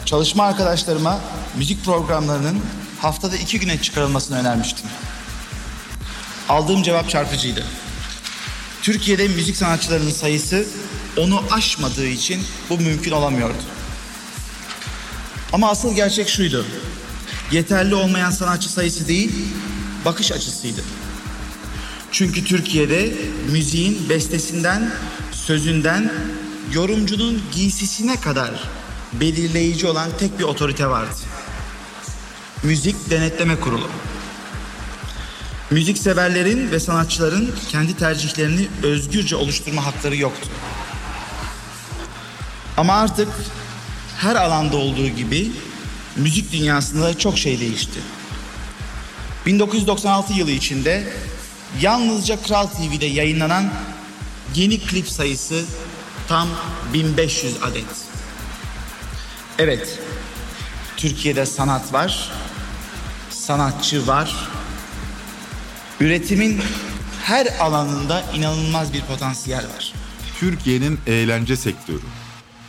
Çalışma 0.04 0.44
arkadaşlarıma 0.44 1.20
müzik 1.58 1.84
programlarının 1.84 2.60
haftada 3.00 3.36
iki 3.36 3.60
güne 3.60 3.82
çıkarılmasını 3.82 4.38
önermiştim. 4.38 4.86
Aldığım 6.48 6.82
cevap 6.82 7.10
çarpıcıydı. 7.10 7.64
Türkiye'de 8.82 9.28
müzik 9.28 9.56
sanatçılarının 9.56 10.10
sayısı 10.10 10.66
onu 11.18 11.42
aşmadığı 11.50 12.06
için 12.06 12.42
bu 12.70 12.78
mümkün 12.78 13.12
olamıyordu. 13.12 13.62
Ama 15.52 15.70
asıl 15.70 15.94
gerçek 15.94 16.28
şuydu. 16.28 16.66
Yeterli 17.52 17.94
olmayan 17.94 18.30
sanatçı 18.30 18.72
sayısı 18.72 19.08
değil, 19.08 19.32
bakış 20.04 20.32
açısıydı. 20.32 20.80
Çünkü 22.12 22.44
Türkiye'de 22.44 23.12
müziğin 23.50 24.08
bestesinden, 24.08 24.90
sözünden, 25.32 26.12
yorumcunun 26.72 27.42
giysisine 27.52 28.20
kadar 28.20 28.50
belirleyici 29.12 29.86
olan 29.86 30.10
tek 30.18 30.38
bir 30.38 30.44
otorite 30.44 30.86
vardı. 30.86 31.16
Müzik 32.62 33.10
Denetleme 33.10 33.56
Kurulu. 33.60 33.88
Müzik 35.70 35.98
severlerin 35.98 36.70
ve 36.70 36.80
sanatçıların 36.80 37.54
kendi 37.68 37.96
tercihlerini 37.96 38.68
özgürce 38.82 39.36
oluşturma 39.36 39.86
hakları 39.86 40.16
yoktu. 40.16 40.48
Ama 42.76 42.92
artık 42.94 43.28
her 44.18 44.36
alanda 44.36 44.76
olduğu 44.76 45.08
gibi 45.08 45.52
müzik 46.16 46.52
dünyasında 46.52 47.04
da 47.04 47.18
çok 47.18 47.38
şey 47.38 47.60
değişti. 47.60 48.00
1996 49.46 50.32
yılı 50.32 50.50
içinde 50.50 51.12
yalnızca 51.80 52.42
Kral 52.42 52.66
TV'de 52.66 53.06
yayınlanan 53.06 53.72
yeni 54.54 54.80
klip 54.80 55.08
sayısı 55.08 55.64
tam 56.28 56.48
1500 56.94 57.62
adet. 57.62 57.84
Evet, 59.58 59.98
Türkiye'de 60.96 61.46
sanat 61.46 61.92
var, 61.92 62.30
sanatçı 63.30 64.06
var. 64.06 64.34
Üretimin 66.00 66.60
her 67.22 67.46
alanında 67.60 68.24
inanılmaz 68.34 68.92
bir 68.92 69.00
potansiyel 69.00 69.64
var. 69.64 69.92
Türkiye'nin 70.40 71.00
eğlence 71.06 71.56
sektörü. 71.56 72.00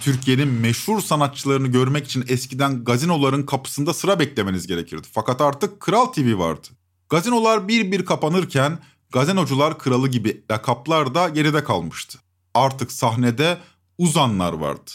Türkiye'nin 0.04 0.48
meşhur 0.48 1.02
sanatçılarını 1.02 1.68
görmek 1.68 2.06
için 2.06 2.26
eskiden 2.28 2.84
gazinoların 2.84 3.46
kapısında 3.46 3.94
sıra 3.94 4.20
beklemeniz 4.20 4.68
gerekirdi. 4.68 5.08
Fakat 5.12 5.42
artık 5.42 5.80
Kral 5.80 6.06
TV 6.06 6.38
vardı. 6.38 6.68
Gazinolar 7.10 7.68
bir 7.68 7.92
bir 7.92 8.06
kapanırken 8.06 8.80
gazinocular 9.12 9.80
kralı 9.80 10.08
gibi 10.08 10.44
lakaplar 10.52 11.16
da 11.16 11.30
geride 11.30 11.64
kalmıştı. 11.64 12.20
Artık 12.54 12.92
sahnede 12.92 13.58
uzanlar 13.98 14.54
vardı. 14.54 14.92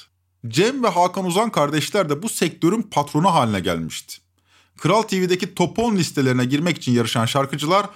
Cem 0.49 0.85
ve 0.85 0.89
Hakan 0.89 1.25
Uzan 1.25 1.51
kardeşler 1.51 2.09
de 2.09 2.23
bu 2.23 2.29
sektörün 2.29 2.83
patronu 2.83 3.35
haline 3.35 3.61
gelmişti. 3.61 4.17
Kral 4.79 5.03
TV'deki 5.03 5.55
top 5.55 5.79
10 5.79 5.97
listelerine 5.97 6.45
girmek 6.45 6.77
için 6.77 6.93
yarışan 6.93 7.27
şarkıcılar 7.27 7.87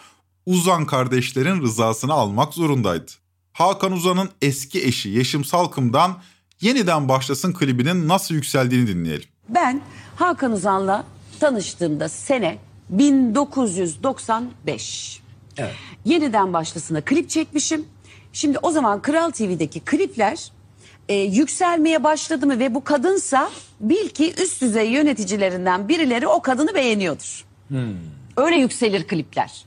Uzan 0.47 0.87
kardeşlerin 0.87 1.63
rızasını 1.63 2.13
almak 2.13 2.55
zorundaydı. 2.55 3.11
Hakan 3.53 3.93
Uzan'ın 3.93 4.31
eski 4.43 4.85
eşi 4.85 5.09
Yeşim 5.09 5.45
Salkım'dan 5.45 6.19
yeniden 6.63 7.09
başlasın 7.09 7.53
klibinin 7.53 8.09
nasıl 8.09 8.35
yükseldiğini 8.35 8.87
dinleyelim. 8.87 9.29
Ben 9.49 9.81
Hakan 10.17 10.53
Uzan'la 10.53 11.05
tanıştığımda 11.41 12.09
sene 12.09 12.59
1995. 12.91 15.23
Evet. 15.59 15.75
Yeniden 16.05 16.53
başlasına 16.53 17.01
klip 17.01 17.31
çekmişim. 17.31 17.85
Şimdi 18.33 18.59
o 18.59 18.71
zaman 18.71 19.03
Kral 19.03 19.31
TV'deki 19.31 19.81
klipler 19.81 20.51
e, 21.09 21.15
yükselmeye 21.15 22.05
başladı 22.05 22.47
mı 22.47 22.59
ve 22.59 22.75
bu 22.75 22.85
kadınsa 22.85 23.51
bil 23.81 24.09
ki 24.09 24.35
üst 24.43 24.63
düzey 24.63 24.91
yöneticilerinden 24.91 25.89
birileri 25.89 26.27
o 26.27 26.43
kadını 26.43 26.75
beğeniyordur. 26.75 27.45
Öyle 28.37 28.57
yükselir 28.57 29.07
klipler. 29.07 29.65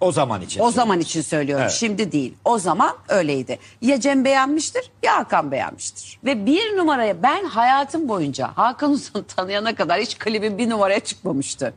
O 0.00 0.12
zaman 0.12 0.42
için. 0.42 0.60
O 0.60 0.70
zaman 0.70 1.00
için 1.00 1.22
söylüyorum. 1.22 1.62
Evet. 1.62 1.72
Şimdi 1.72 2.12
değil. 2.12 2.34
O 2.44 2.58
zaman 2.58 2.96
öyleydi. 3.08 3.58
Ya 3.80 4.00
Cem 4.00 4.24
beğenmiştir 4.24 4.90
ya 5.02 5.16
Hakan 5.16 5.50
beğenmiştir. 5.52 6.18
Ve 6.24 6.46
bir 6.46 6.76
numaraya 6.76 7.22
ben 7.22 7.44
hayatım 7.44 8.08
boyunca 8.08 8.50
Hakan 8.54 8.90
Uzan'ı 8.90 9.24
tanıyana 9.24 9.74
kadar 9.74 10.00
hiç 10.00 10.18
klibim 10.18 10.58
bir 10.58 10.70
numaraya 10.70 11.00
çıkmamıştı. 11.00 11.74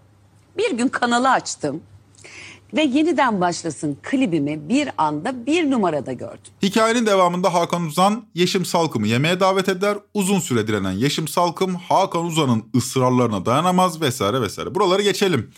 Bir 0.58 0.72
gün 0.78 0.88
kanalı 0.88 1.30
açtım. 1.30 1.82
Ve 2.74 2.84
yeniden 2.84 3.42
başlasın 3.42 3.98
klibimi 4.04 4.70
bir 4.70 4.90
anda 4.98 5.46
bir 5.46 5.72
numarada 5.72 6.14
gördüm. 6.14 6.54
Hikayenin 6.64 7.06
devamında 7.06 7.54
Hakan 7.54 7.86
Uzan 7.86 8.26
Yeşim 8.34 8.66
Salkım'ı 8.66 9.08
yemeğe 9.08 9.40
davet 9.40 9.70
eder. 9.70 9.98
Uzun 10.14 10.40
süre 10.40 10.68
direnen 10.68 10.92
Yeşim 10.92 11.28
Salkım 11.28 11.76
Hakan 11.76 12.26
Uzan'ın 12.26 12.66
ısrarlarına 12.76 13.46
dayanamaz 13.46 14.02
vesaire 14.02 14.42
vesaire. 14.42 14.76
Buraları 14.76 15.02
geçelim. 15.02 15.52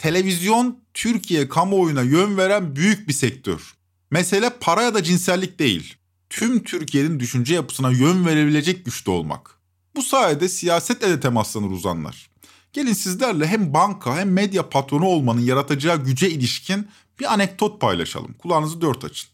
Televizyon 0.00 0.78
Türkiye 0.94 1.48
kamuoyuna 1.48 2.02
yön 2.02 2.36
veren 2.36 2.76
büyük 2.76 3.08
bir 3.08 3.12
sektör. 3.12 3.74
Mesele 4.10 4.50
para 4.60 4.82
ya 4.82 4.94
da 4.94 5.02
cinsellik 5.02 5.58
değil. 5.58 5.94
Tüm 6.30 6.62
Türkiye'nin 6.62 7.20
düşünce 7.20 7.54
yapısına 7.54 7.90
yön 7.90 8.26
verebilecek 8.26 8.84
güçte 8.84 9.10
olmak. 9.10 9.50
Bu 9.96 10.02
sayede 10.02 10.48
siyasetle 10.48 11.08
de 11.08 11.20
temaslanır 11.20 11.70
uzanlar. 11.70 12.30
Gelin 12.72 12.92
sizlerle 12.92 13.46
hem 13.46 13.74
banka 13.74 14.16
hem 14.16 14.32
medya 14.32 14.68
patronu 14.68 15.04
olmanın 15.04 15.40
yaratacağı 15.40 16.04
güce 16.04 16.30
ilişkin 16.30 16.88
bir 17.20 17.32
anekdot 17.32 17.80
paylaşalım. 17.80 18.32
Kulağınızı 18.32 18.80
dört 18.80 19.04
açın. 19.04 19.30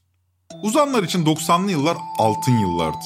Uzanlar 0.62 1.02
için 1.02 1.24
90'lı 1.24 1.70
yıllar 1.70 1.96
altın 2.18 2.58
yıllardı. 2.58 3.04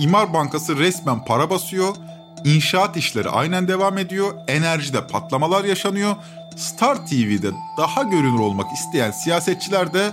İmar 0.00 0.34
Bankası 0.34 0.78
resmen 0.78 1.24
para 1.24 1.50
basıyor, 1.50 1.96
inşaat 2.44 2.96
işleri 2.96 3.28
aynen 3.28 3.68
devam 3.68 3.98
ediyor, 3.98 4.34
enerjide 4.48 5.06
patlamalar 5.06 5.64
yaşanıyor. 5.64 6.16
Star 6.56 7.06
TV'de 7.06 7.50
daha 7.78 8.02
görünür 8.02 8.38
olmak 8.38 8.72
isteyen 8.72 9.10
siyasetçiler 9.10 9.94
de 9.94 10.10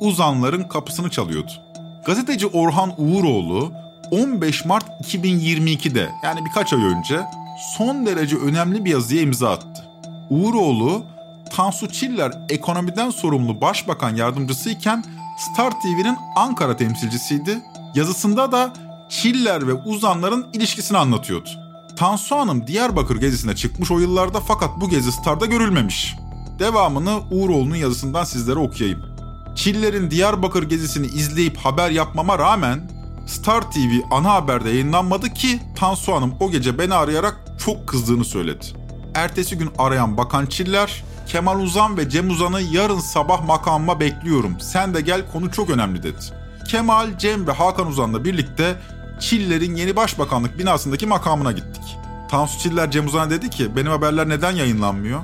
uzanların 0.00 0.64
kapısını 0.64 1.10
çalıyordu. 1.10 1.50
Gazeteci 2.06 2.46
Orhan 2.46 2.94
Uğuroğlu 2.98 3.72
15 4.10 4.64
Mart 4.64 4.84
2022'de 5.02 6.10
yani 6.22 6.44
birkaç 6.44 6.72
ay 6.72 6.84
önce 6.84 7.20
son 7.76 8.06
derece 8.06 8.36
önemli 8.36 8.84
bir 8.84 8.90
yazıya 8.90 9.22
imza 9.22 9.50
attı. 9.50 9.84
Uğuroğlu 10.30 11.02
Tansu 11.50 11.88
Çiller 11.88 12.32
ekonomiden 12.48 13.10
sorumlu 13.10 13.60
başbakan 13.60 14.16
yardımcısıyken 14.16 15.04
Star 15.38 15.70
TV'nin 15.70 16.16
Ankara 16.36 16.76
temsilcisiydi. 16.76 17.58
Yazısında 17.94 18.52
da 18.52 18.72
Çiller 19.08 19.66
ve 19.68 19.72
uzanların 19.72 20.46
ilişkisini 20.52 20.98
anlatıyordu. 20.98 21.67
Tansu 21.98 22.36
Hanım 22.36 22.66
Diyarbakır 22.66 23.16
gezisine 23.16 23.56
çıkmış 23.56 23.90
o 23.90 23.98
yıllarda 23.98 24.40
fakat 24.40 24.80
bu 24.80 24.88
gezi 24.88 25.12
Star'da 25.12 25.46
görülmemiş. 25.46 26.16
Devamını 26.58 27.20
Uğuroğlu'nun 27.30 27.74
yazısından 27.74 28.24
sizlere 28.24 28.58
okuyayım. 28.58 29.02
Çiller'in 29.54 30.10
Diyarbakır 30.10 30.62
gezisini 30.62 31.06
izleyip 31.06 31.56
haber 31.56 31.90
yapmama 31.90 32.38
rağmen 32.38 32.90
Star 33.26 33.70
TV 33.70 34.00
ana 34.10 34.32
haberde 34.32 34.70
yayınlanmadı 34.70 35.28
ki 35.28 35.60
Tansu 35.76 36.14
Hanım 36.14 36.34
o 36.40 36.50
gece 36.50 36.78
beni 36.78 36.94
arayarak 36.94 37.44
çok 37.64 37.88
kızdığını 37.88 38.24
söyledi. 38.24 38.66
Ertesi 39.14 39.58
gün 39.58 39.70
arayan 39.78 40.16
Bakan 40.16 40.46
Çiller, 40.46 41.04
Kemal 41.26 41.60
Uzan 41.60 41.96
ve 41.96 42.10
Cem 42.10 42.30
Uzan'ı 42.30 42.60
yarın 42.60 43.00
sabah 43.00 43.44
makamıma 43.44 44.00
bekliyorum. 44.00 44.60
Sen 44.60 44.94
de 44.94 45.00
gel 45.00 45.32
konu 45.32 45.50
çok 45.50 45.70
önemli 45.70 46.02
dedi. 46.02 46.18
Kemal, 46.68 47.18
Cem 47.18 47.46
ve 47.46 47.52
Hakan 47.52 47.86
Uzan'la 47.86 48.24
birlikte 48.24 48.76
Çiller'in 49.20 49.76
yeni 49.76 49.96
başbakanlık 49.96 50.58
binasındaki 50.58 51.06
makamına 51.06 51.52
gittik. 51.52 51.82
Tansu 52.30 52.58
Çiller 52.58 52.90
Cem 52.90 53.06
Uzan'a 53.06 53.30
dedi 53.30 53.50
ki 53.50 53.76
benim 53.76 53.90
haberler 53.90 54.28
neden 54.28 54.52
yayınlanmıyor? 54.52 55.20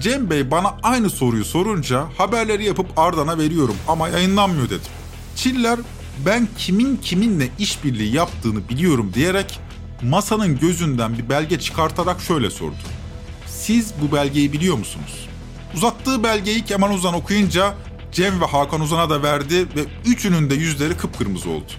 Cem 0.00 0.30
Bey 0.30 0.50
bana 0.50 0.74
aynı 0.82 1.10
soruyu 1.10 1.44
sorunca 1.44 2.06
haberleri 2.18 2.64
yapıp 2.64 2.98
Ardan'a 2.98 3.38
veriyorum 3.38 3.76
ama 3.88 4.08
yayınlanmıyor 4.08 4.66
dedim. 4.66 4.92
Çiller 5.36 5.78
ben 6.26 6.48
kimin 6.58 6.96
kiminle 6.96 7.48
işbirliği 7.58 8.14
yaptığını 8.14 8.68
biliyorum 8.68 9.10
diyerek 9.14 9.60
masanın 10.02 10.58
gözünden 10.58 11.18
bir 11.18 11.28
belge 11.28 11.60
çıkartarak 11.60 12.20
şöyle 12.20 12.50
sordu. 12.50 12.76
Siz 13.46 13.92
bu 14.02 14.16
belgeyi 14.16 14.52
biliyor 14.52 14.78
musunuz? 14.78 15.28
Uzattığı 15.74 16.22
belgeyi 16.22 16.64
Kemal 16.64 16.90
Uzan 16.90 17.14
okuyunca 17.14 17.74
Cem 18.12 18.40
ve 18.40 18.44
Hakan 18.44 18.80
Uzan'a 18.80 19.10
da 19.10 19.22
verdi 19.22 19.66
ve 19.76 19.84
üçünün 20.06 20.50
de 20.50 20.54
yüzleri 20.54 20.96
kıpkırmızı 20.96 21.50
oldu. 21.50 21.72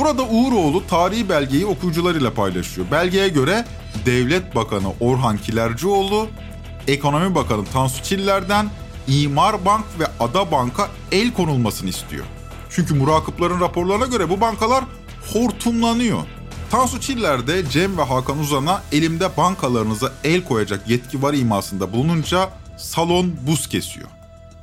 Burada 0.00 0.22
Uğuroğlu 0.22 0.86
tarihi 0.86 1.28
belgeyi 1.28 1.66
okuyucularıyla 1.66 2.34
paylaşıyor. 2.34 2.90
Belgeye 2.90 3.28
göre 3.28 3.64
Devlet 4.06 4.54
Bakanı 4.54 4.92
Orhan 5.00 5.38
Kilercioğlu, 5.38 6.28
Ekonomi 6.88 7.34
Bakanı 7.34 7.64
Tansu 7.64 8.02
Çiller'den 8.02 8.70
İmar 9.08 9.64
Bank 9.64 9.84
ve 9.98 10.06
Ada 10.20 10.52
Bank'a 10.52 10.88
el 11.12 11.32
konulmasını 11.32 11.88
istiyor. 11.90 12.24
Çünkü 12.70 12.94
murakıpların 12.94 13.60
raporlarına 13.60 14.06
göre 14.06 14.30
bu 14.30 14.40
bankalar 14.40 14.84
hortumlanıyor. 15.32 16.22
Tansu 16.70 17.00
Çiller 17.00 17.46
de 17.46 17.70
Cem 17.70 17.98
ve 17.98 18.02
Hakan 18.02 18.38
Uzan'a 18.38 18.82
elimde 18.92 19.36
bankalarınıza 19.36 20.12
el 20.24 20.44
koyacak 20.44 20.88
yetki 20.88 21.22
var 21.22 21.34
imasında 21.34 21.92
bulununca 21.92 22.50
salon 22.76 23.32
buz 23.46 23.68
kesiyor. 23.68 24.08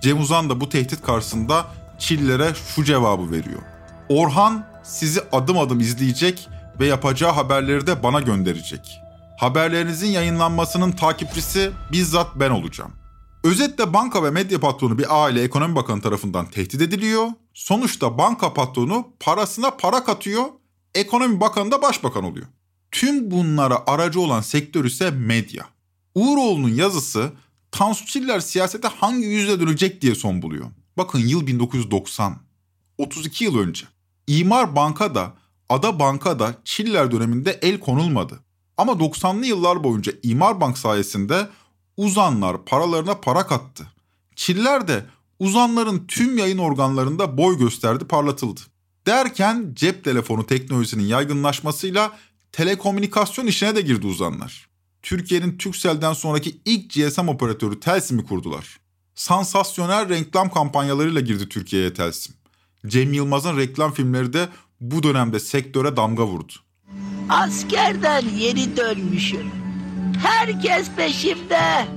Cem 0.01 0.21
Uzan 0.21 0.49
da 0.49 0.61
bu 0.61 0.69
tehdit 0.69 1.01
karşısında 1.01 1.65
Çiller'e 1.99 2.53
şu 2.75 2.83
cevabı 2.83 3.31
veriyor. 3.31 3.61
Orhan 4.09 4.76
sizi 4.87 5.21
adım 5.31 5.57
adım 5.57 5.79
izleyecek 5.79 6.49
ve 6.79 6.85
yapacağı 6.85 7.31
haberleri 7.31 7.87
de 7.87 8.03
bana 8.03 8.21
gönderecek. 8.21 8.99
Haberlerinizin 9.39 10.07
yayınlanmasının 10.07 10.91
takipçisi 10.91 11.71
bizzat 11.91 12.27
ben 12.35 12.49
olacağım. 12.49 12.91
Özetle 13.43 13.93
banka 13.93 14.23
ve 14.23 14.31
medya 14.31 14.59
patronu 14.59 14.97
bir 14.97 15.23
aile 15.23 15.43
ekonomi 15.43 15.75
bakanı 15.75 16.01
tarafından 16.01 16.45
tehdit 16.45 16.81
ediliyor. 16.81 17.27
Sonuçta 17.53 18.17
banka 18.17 18.53
patronu 18.53 19.07
parasına 19.19 19.71
para 19.71 20.03
katıyor, 20.03 20.43
ekonomi 20.95 21.39
bakanı 21.39 21.71
da 21.71 21.81
başbakan 21.81 22.23
oluyor. 22.23 22.47
Tüm 22.91 23.31
bunlara 23.31 23.83
aracı 23.87 24.21
olan 24.21 24.41
sektör 24.41 24.85
ise 24.85 25.11
medya. 25.11 25.65
Uğuroğlu'nun 26.15 26.73
yazısı 26.73 27.31
Tansu 27.71 28.05
Çiller 28.05 28.39
siyasete 28.39 28.87
hangi 28.87 29.25
yüzle 29.25 29.59
dönecek 29.59 30.01
diye 30.01 30.15
son 30.15 30.41
buluyor. 30.41 30.65
Bakın 30.97 31.19
yıl 31.19 31.47
1990. 31.47 32.37
32 32.97 33.43
yıl 33.43 33.57
önce. 33.57 33.85
İmar 34.27 34.75
Banka 34.75 35.15
da 35.15 35.33
Ada 35.69 35.99
Banka 35.99 36.39
da 36.39 36.55
Çiller 36.65 37.11
döneminde 37.11 37.59
el 37.61 37.79
konulmadı. 37.79 38.39
Ama 38.77 38.91
90'lı 38.91 39.45
yıllar 39.45 39.83
boyunca 39.83 40.11
İmar 40.23 40.61
Bank 40.61 40.77
sayesinde 40.77 41.49
uzanlar 41.97 42.65
paralarına 42.65 43.15
para 43.15 43.47
kattı. 43.47 43.87
Çiller 44.35 44.87
de 44.87 45.05
uzanların 45.39 46.05
tüm 46.07 46.37
yayın 46.37 46.57
organlarında 46.57 47.37
boy 47.37 47.57
gösterdi 47.57 48.05
parlatıldı. 48.05 48.61
Derken 49.07 49.71
cep 49.73 50.03
telefonu 50.03 50.45
teknolojisinin 50.45 51.03
yaygınlaşmasıyla 51.03 52.17
telekomünikasyon 52.51 53.47
işine 53.47 53.75
de 53.75 53.81
girdi 53.81 54.07
uzanlar. 54.07 54.67
Türkiye'nin 55.01 55.57
Turkcell'den 55.57 56.13
sonraki 56.13 56.61
ilk 56.65 56.93
GSM 56.93 57.27
operatörü 57.27 57.79
Telsim'i 57.79 58.25
kurdular. 58.25 58.79
Sansasyonel 59.15 60.09
reklam 60.09 60.49
kampanyalarıyla 60.49 61.21
girdi 61.21 61.49
Türkiye'ye 61.49 61.93
Telsim. 61.93 62.35
Cem 62.87 63.13
Yılmaz'ın 63.13 63.57
reklam 63.57 63.93
filmleri 63.93 64.33
de 64.33 64.49
bu 64.81 65.03
dönemde 65.03 65.39
sektöre 65.39 65.97
damga 65.97 66.27
vurdu. 66.27 66.53
Askerden 67.29 68.23
yeni 68.37 68.77
dönmüşüm. 68.77 69.51
Herkes 70.21 70.91
peşimde. 70.97 71.87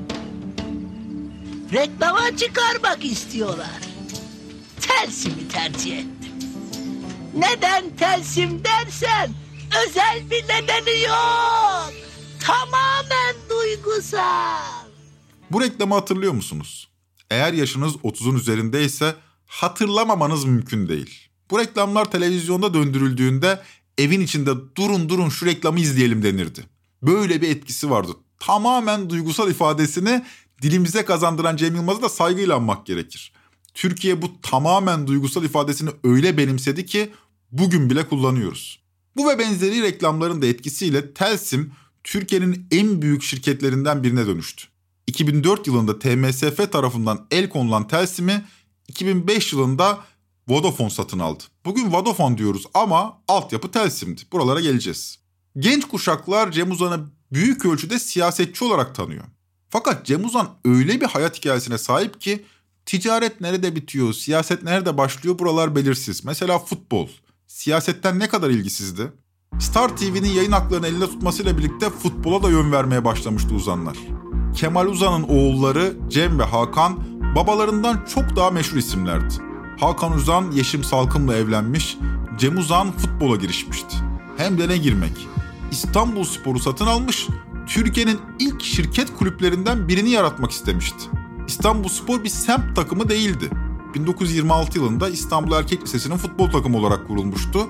Reklama 1.73 2.37
çıkarmak 2.37 3.05
istiyorlar. 3.05 3.81
Telsimi 4.81 5.49
tercih 5.49 5.99
ettim. 5.99 6.33
Neden 7.35 7.85
telsim 7.97 8.65
dersen 8.65 9.31
özel 9.87 10.31
bir 10.31 10.43
nedeni 10.45 11.03
yok. 11.09 11.93
Tamamen 12.41 13.35
duygusal. 13.51 14.85
Bu 15.51 15.61
reklamı 15.61 15.95
hatırlıyor 15.95 16.33
musunuz? 16.33 16.89
Eğer 17.31 17.53
yaşınız 17.53 17.95
30'un 17.97 18.35
üzerindeyse 18.37 19.15
hatırlamamanız 19.51 20.45
mümkün 20.45 20.89
değil. 20.89 21.29
Bu 21.51 21.59
reklamlar 21.59 22.11
televizyonda 22.11 22.75
döndürüldüğünde 22.75 23.63
evin 23.99 24.21
içinde 24.21 24.51
durun 24.77 25.09
durun 25.09 25.29
şu 25.29 25.47
reklamı 25.47 25.81
izleyelim 25.81 26.23
denirdi. 26.23 26.65
Böyle 27.03 27.43
bir 27.43 27.49
etkisi 27.49 27.91
vardı. 27.91 28.13
Tamamen 28.39 29.11
duygusal 29.11 29.51
ifadesini 29.51 30.25
dilimize 30.63 31.05
kazandıran 31.05 31.57
Cem 31.57 31.75
Yılmaz'ı 31.75 32.03
da 32.03 32.09
saygıyla 32.09 32.57
anmak 32.57 32.87
gerekir. 32.87 33.33
Türkiye 33.75 34.23
bu 34.23 34.41
tamamen 34.43 35.07
duygusal 35.07 35.45
ifadesini 35.45 35.91
öyle 36.05 36.37
benimsedi 36.37 36.87
ki 36.87 37.13
bugün 37.53 37.91
bile 37.91 38.09
kullanıyoruz. 38.09 38.83
Bu 39.17 39.29
ve 39.29 39.39
benzeri 39.39 39.83
reklamların 39.83 40.43
da 40.43 40.47
etkisiyle 40.47 41.15
Telsim 41.15 41.73
Türkiye'nin 42.05 42.67
en 42.71 43.03
büyük 43.03 43.23
şirketlerinden 43.23 44.03
birine 44.03 44.27
dönüştü. 44.27 44.65
2004 45.07 45.67
yılında 45.67 45.99
TMSF 45.99 46.73
tarafından 46.73 47.27
el 47.31 47.49
konulan 47.49 47.89
Telsim'i 47.89 48.45
2005 48.91 49.53
yılında 49.53 49.99
Vodafone 50.49 50.91
satın 50.91 51.19
aldı. 51.19 51.45
Bugün 51.65 51.93
Vodafone 51.93 52.39
diyoruz 52.39 52.67
ama 52.75 53.19
altyapı 53.29 53.71
Telsim'di. 53.71 54.21
Buralara 54.33 54.61
geleceğiz. 54.61 55.19
Genç 55.59 55.85
kuşaklar 55.85 56.53
Cem 56.53 56.71
Uzan'ı 56.71 57.07
büyük 57.33 57.67
ölçüde 57.67 57.99
siyasetçi 57.99 58.65
olarak 58.65 58.95
tanıyor. 58.95 59.25
Fakat 59.69 60.07
Cem 60.07 60.25
Uzan 60.25 60.49
öyle 60.65 61.01
bir 61.01 61.07
hayat 61.07 61.39
hikayesine 61.39 61.79
sahip 61.79 62.21
ki 62.21 62.45
ticaret 62.87 63.41
nerede 63.41 63.77
bitiyor, 63.77 64.13
siyaset 64.13 64.63
nerede 64.63 64.99
başlıyor 64.99 65.39
buralar 65.39 65.77
belirsiz. 65.77 66.25
Mesela 66.25 66.59
futbol. 66.59 67.09
Siyasetten 67.47 68.19
ne 68.19 68.29
kadar 68.29 68.51
ilgisizdi? 68.51 69.13
Star 69.61 69.97
TV'nin 69.97 70.29
yayın 70.29 70.53
haklarını 70.53 70.87
elinde 70.87 71.07
tutmasıyla 71.07 71.59
birlikte 71.59 71.91
futbola 71.91 72.43
da 72.43 72.51
yön 72.51 72.73
vermeye 72.73 73.05
başlamıştı 73.05 73.55
Uzanlar. 73.55 73.97
Kemal 74.57 74.87
Uzan'ın 74.87 75.23
oğulları 75.23 75.97
Cem 76.09 76.39
ve 76.39 76.43
Hakan 76.43 77.20
babalarından 77.35 78.05
çok 78.15 78.37
daha 78.37 78.51
meşhur 78.51 78.77
isimlerdi. 78.77 79.35
Hakan 79.81 80.13
Uzan 80.13 80.51
Yeşim 80.51 80.85
Salkım'la 80.85 81.37
evlenmiş, 81.37 81.99
Cem 82.39 82.59
Uzan 82.59 82.93
futbola 82.93 83.37
girişmişti. 83.37 83.97
Hem 84.37 84.59
de 84.59 84.69
ne 84.69 84.77
girmek. 84.77 85.29
İstanbul 85.71 86.25
Spor'u 86.25 86.59
satın 86.59 86.87
almış, 86.87 87.29
Türkiye'nin 87.67 88.19
ilk 88.39 88.63
şirket 88.63 89.17
kulüplerinden 89.17 89.89
birini 89.89 90.11
yaratmak 90.11 90.51
istemişti. 90.51 91.05
İstanbul 91.47 91.89
Spor 91.89 92.25
bir 92.25 92.29
semt 92.29 92.77
takımı 92.77 93.09
değildi. 93.09 93.51
1926 93.95 94.79
yılında 94.79 95.09
İstanbul 95.09 95.53
Erkek 95.53 95.83
Lisesi'nin 95.83 96.17
futbol 96.17 96.51
takımı 96.51 96.77
olarak 96.79 97.09
kurulmuştu. 97.09 97.67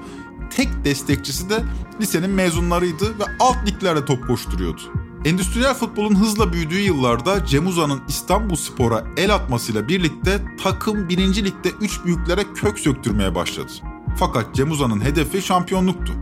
Tek 0.50 0.84
destekçisi 0.84 1.50
de 1.50 1.62
lisenin 2.00 2.30
mezunlarıydı 2.30 3.18
ve 3.18 3.24
alt 3.40 3.56
liglerde 3.66 4.04
top 4.04 4.26
koşturuyordu. 4.26 4.80
Endüstriyel 5.24 5.74
futbolun 5.74 6.14
hızla 6.14 6.52
büyüdüğü 6.52 6.80
yıllarda 6.80 7.46
Cem 7.46 7.66
Uzan'ın 7.66 8.02
İstanbul 8.08 8.56
Spor'a 8.56 9.04
el 9.16 9.34
atmasıyla 9.34 9.88
birlikte 9.88 10.42
takım 10.62 11.08
1. 11.08 11.18
Lig'de 11.18 11.68
3 11.80 12.04
büyüklere 12.04 12.44
kök 12.54 12.78
söktürmeye 12.78 13.34
başladı. 13.34 13.72
Fakat 14.18 14.54
Cem 14.54 14.70
Uzan'ın 14.70 15.00
hedefi 15.00 15.42
şampiyonluktu. 15.42 16.12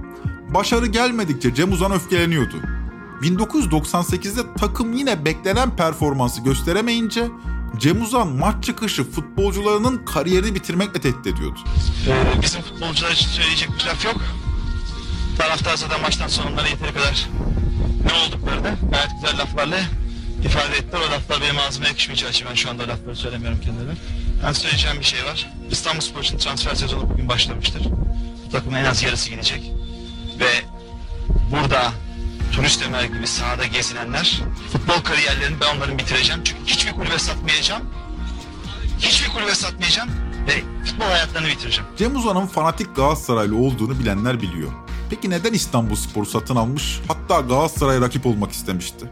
Başarı 0.54 0.86
gelmedikçe 0.86 1.54
Cem 1.54 1.72
Uzan 1.72 1.92
öfkeleniyordu. 1.92 2.56
1998'de 3.22 4.54
takım 4.58 4.92
yine 4.92 5.24
beklenen 5.24 5.76
performansı 5.76 6.40
gösteremeyince 6.40 7.28
Cem 7.76 8.02
Uzan 8.02 8.28
maç 8.28 8.64
çıkışı 8.64 9.10
futbolcularının 9.10 10.04
kariyerini 10.04 10.54
bitirmekle 10.54 11.00
tehdit 11.00 11.26
ediyordu. 11.26 11.58
Bizim 12.42 12.62
futbolcular 12.62 13.10
için 13.10 13.28
söyleyecek 13.28 13.68
bir 13.68 13.86
laf 13.86 14.04
yok. 14.04 14.16
Taraftar 15.38 15.76
zaten 15.76 16.00
maçtan 16.00 16.28
sonra 16.28 16.52
onlara 16.52 16.68
yeteri 16.68 16.94
kadar 16.94 17.28
ne 18.04 18.12
olduklarını 18.12 18.76
gayet 18.90 19.10
güzel 19.20 19.38
laflarla 19.38 19.78
ifade 20.44 20.76
ettiler. 20.76 21.00
O 21.08 21.12
laflar 21.12 21.40
benim 21.40 21.58
ağzıma 21.58 21.86
yakışmayacağı 21.86 22.30
için 22.30 22.46
ben 22.50 22.54
şu 22.54 22.70
anda 22.70 22.88
lafları 22.88 23.16
söylemiyorum 23.16 23.60
kendilerine. 23.60 23.92
Ben 24.44 24.52
söyleyeceğim 24.52 24.98
bir 25.00 25.04
şey 25.04 25.24
var. 25.24 25.50
İstanbul 25.70 26.00
Spor 26.00 26.20
için 26.22 26.38
transfer 26.38 26.74
sezonu 26.74 27.10
bugün 27.10 27.28
başlamıştır. 27.28 27.82
Bu 28.46 28.50
takımın 28.52 28.76
en 28.76 28.84
az 28.84 29.02
yarısı 29.02 29.30
gidecek. 29.30 29.72
Ve 30.40 30.48
burada 31.50 31.92
turist 32.52 32.82
Ömer 32.86 33.04
gibi 33.04 33.26
sahada 33.26 33.66
gezinenler 33.66 34.40
futbol 34.72 35.00
kariyerlerini 35.00 35.56
ben 35.60 35.76
onların 35.76 35.98
bitireceğim. 35.98 36.40
Çünkü 36.44 36.60
hiçbir 36.66 36.92
kulübe 36.92 37.18
satmayacağım. 37.18 37.82
Hiçbir 38.98 39.28
kulübe 39.28 39.54
satmayacağım 39.54 40.08
ve 40.48 40.84
futbol 40.84 41.04
hayatlarını 41.04 41.48
bitireceğim. 41.48 41.90
Cem 41.98 42.16
Uzan'ın 42.16 42.46
fanatik 42.46 42.96
Galatasaraylı 42.96 43.56
olduğunu 43.56 43.98
bilenler 43.98 44.42
biliyor. 44.42 44.72
Peki 45.10 45.30
neden 45.30 45.52
İstanbul 45.52 45.94
Spor'u 45.94 46.26
satın 46.26 46.56
almış 46.56 47.00
hatta 47.08 47.40
Galatasaray'a 47.40 48.00
rakip 48.00 48.26
olmak 48.26 48.52
istemişti? 48.52 49.10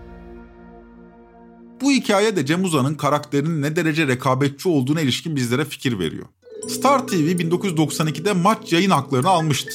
Bu 1.81 1.91
hikaye 1.91 2.37
de 2.37 2.47
Cem 2.47 2.65
Uzan'ın 2.65 2.95
karakterinin 2.95 3.63
ne 3.63 3.77
derece 3.77 4.07
rekabetçi 4.07 4.69
olduğuna 4.69 5.01
ilişkin 5.01 5.37
bizlere 5.37 5.65
fikir 5.65 5.99
veriyor. 5.99 6.27
Star 6.69 7.07
TV 7.07 7.15
1992'de 7.15 8.33
maç 8.33 8.73
yayın 8.73 8.91
haklarını 8.91 9.29
almıştı. 9.29 9.73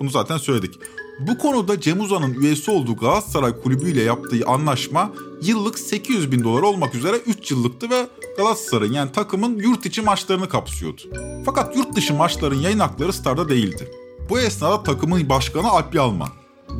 Bunu 0.00 0.10
zaten 0.10 0.38
söyledik. 0.38 0.74
Bu 1.20 1.38
konuda 1.38 1.80
Cem 1.80 2.00
Uzan'ın 2.00 2.34
üyesi 2.34 2.70
olduğu 2.70 2.96
Galatasaray 2.96 3.60
Kulübü 3.62 3.90
ile 3.90 4.02
yaptığı 4.02 4.46
anlaşma 4.46 5.12
yıllık 5.42 5.78
800 5.78 6.32
bin 6.32 6.44
dolar 6.44 6.62
olmak 6.62 6.94
üzere 6.94 7.16
3 7.16 7.50
yıllıktı 7.50 7.90
ve 7.90 8.06
Galatasaray'ın 8.36 8.92
yani 8.92 9.12
takımın 9.12 9.58
yurt 9.58 9.86
içi 9.86 10.02
maçlarını 10.02 10.48
kapsıyordu. 10.48 11.02
Fakat 11.44 11.76
yurt 11.76 11.96
dışı 11.96 12.14
maçların 12.14 12.60
yayın 12.60 12.78
hakları 12.78 13.12
Star'da 13.12 13.48
değildi. 13.48 13.90
Bu 14.28 14.40
esnada 14.40 14.82
takımın 14.82 15.28
başkanı 15.28 15.68
Alp 15.68 15.94
Yalman. 15.94 16.28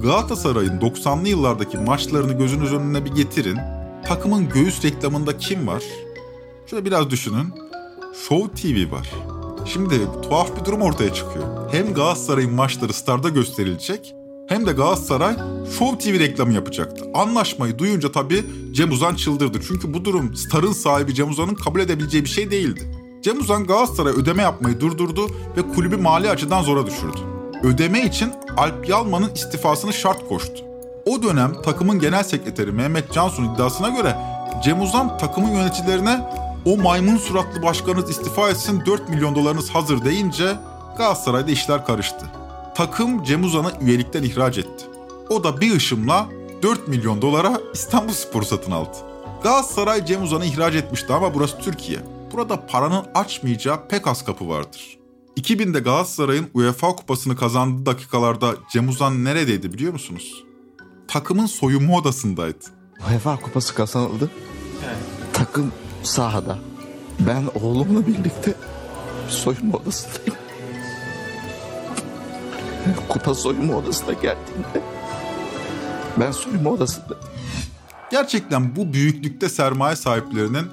Galatasaray'ın 0.02 0.80
90'lı 0.80 1.28
yıllardaki 1.28 1.78
maçlarını 1.78 2.32
gözünüz 2.38 2.72
önüne 2.72 3.04
bir 3.04 3.10
getirin. 3.10 3.58
Takımın 4.06 4.48
göğüs 4.48 4.84
reklamında 4.84 5.38
kim 5.38 5.66
var? 5.66 5.82
Şöyle 6.66 6.84
biraz 6.84 7.10
düşünün. 7.10 7.54
Show 8.28 8.54
TV 8.54 8.92
var. 8.92 9.10
Şimdi 9.66 9.94
tuhaf 10.22 10.60
bir 10.60 10.64
durum 10.64 10.82
ortaya 10.82 11.14
çıkıyor. 11.14 11.72
Hem 11.72 11.94
Galatasaray'ın 11.94 12.52
maçları 12.52 12.92
Star'da 12.92 13.28
gösterilecek 13.28 14.14
hem 14.48 14.66
de 14.66 14.72
Galatasaray 14.72 15.36
Show 15.78 15.98
TV 15.98 16.18
reklamı 16.18 16.52
yapacaktı. 16.52 17.04
Anlaşmayı 17.14 17.78
duyunca 17.78 18.12
tabii 18.12 18.44
Cem 18.72 18.90
Uzan 18.90 19.14
çıldırdı. 19.14 19.58
Çünkü 19.68 19.94
bu 19.94 20.04
durum 20.04 20.36
Star'ın 20.36 20.72
sahibi 20.72 21.14
Cem 21.14 21.30
Uzan'ın 21.30 21.54
kabul 21.54 21.80
edebileceği 21.80 22.24
bir 22.24 22.28
şey 22.28 22.50
değildi. 22.50 22.80
Cem 23.22 23.40
Uzan 23.40 23.66
Galatasaray 23.66 24.12
ödeme 24.12 24.42
yapmayı 24.42 24.80
durdurdu 24.80 25.26
ve 25.56 25.74
kulübü 25.74 25.96
mali 25.96 26.30
açıdan 26.30 26.62
zora 26.62 26.86
düşürdü. 26.86 27.33
Ödeme 27.64 28.02
için 28.02 28.32
Alp 28.56 28.88
Yalman'ın 28.88 29.34
istifasını 29.34 29.92
şart 29.92 30.28
koştu. 30.28 30.64
O 31.06 31.22
dönem 31.22 31.62
takımın 31.62 31.98
genel 31.98 32.24
sekreteri 32.24 32.72
Mehmet 32.72 33.12
Cansu'nun 33.12 33.54
iddiasına 33.54 33.88
göre 33.88 34.16
Cem 34.64 34.82
Uzan 34.82 35.18
takımın 35.18 35.50
yöneticilerine 35.50 36.20
o 36.64 36.76
maymun 36.76 37.16
suratlı 37.16 37.62
başkanınız 37.62 38.10
istifa 38.10 38.50
etsin 38.50 38.82
4 38.86 39.08
milyon 39.08 39.34
dolarınız 39.34 39.70
hazır 39.70 40.04
deyince 40.04 40.56
Galatasaray'da 40.98 41.50
işler 41.50 41.86
karıştı. 41.86 42.26
Takım 42.74 43.24
Cem 43.24 43.44
Uzan'ı 43.44 43.72
üyelikten 43.80 44.22
ihraç 44.22 44.58
etti. 44.58 44.84
O 45.30 45.44
da 45.44 45.60
bir 45.60 45.76
ışımla 45.76 46.26
4 46.62 46.88
milyon 46.88 47.22
dolara 47.22 47.60
İstanbul 47.74 48.12
Sporu 48.12 48.44
satın 48.44 48.72
aldı. 48.72 48.96
Galatasaray 49.42 50.06
Cem 50.06 50.22
Uzan'ı 50.22 50.44
ihraç 50.44 50.74
etmişti 50.74 51.12
ama 51.12 51.34
burası 51.34 51.58
Türkiye. 51.58 51.98
Burada 52.32 52.66
paranın 52.66 53.04
açmayacağı 53.14 53.88
pek 53.88 54.06
az 54.06 54.24
kapı 54.24 54.48
vardır. 54.48 55.03
2000'de 55.36 55.80
Galatasaray'ın 55.80 56.46
UEFA 56.54 56.96
kupasını 56.96 57.36
kazandığı 57.36 57.86
dakikalarda 57.86 58.54
Cem 58.72 58.88
Uzan 58.88 59.24
neredeydi 59.24 59.72
biliyor 59.72 59.92
musunuz? 59.92 60.44
Takımın 61.08 61.46
soyunma 61.46 61.96
odasındaydı. 61.96 62.64
UEFA 63.10 63.36
kupası 63.36 63.74
kazanıldı. 63.74 64.30
Takım 65.32 65.72
sahada. 66.02 66.58
Ben 67.20 67.44
oğlumla 67.62 68.06
birlikte 68.06 68.54
soyunma 69.28 69.78
odasındayım. 69.78 70.34
Kupa 73.08 73.34
soyunma 73.34 73.76
odasına 73.76 74.12
geldiğinde 74.12 74.82
ben 76.20 76.30
soyunma 76.30 76.70
odasında. 76.70 77.14
Gerçekten 78.10 78.76
bu 78.76 78.92
büyüklükte 78.92 79.48
sermaye 79.48 79.96
sahiplerinin 79.96 80.66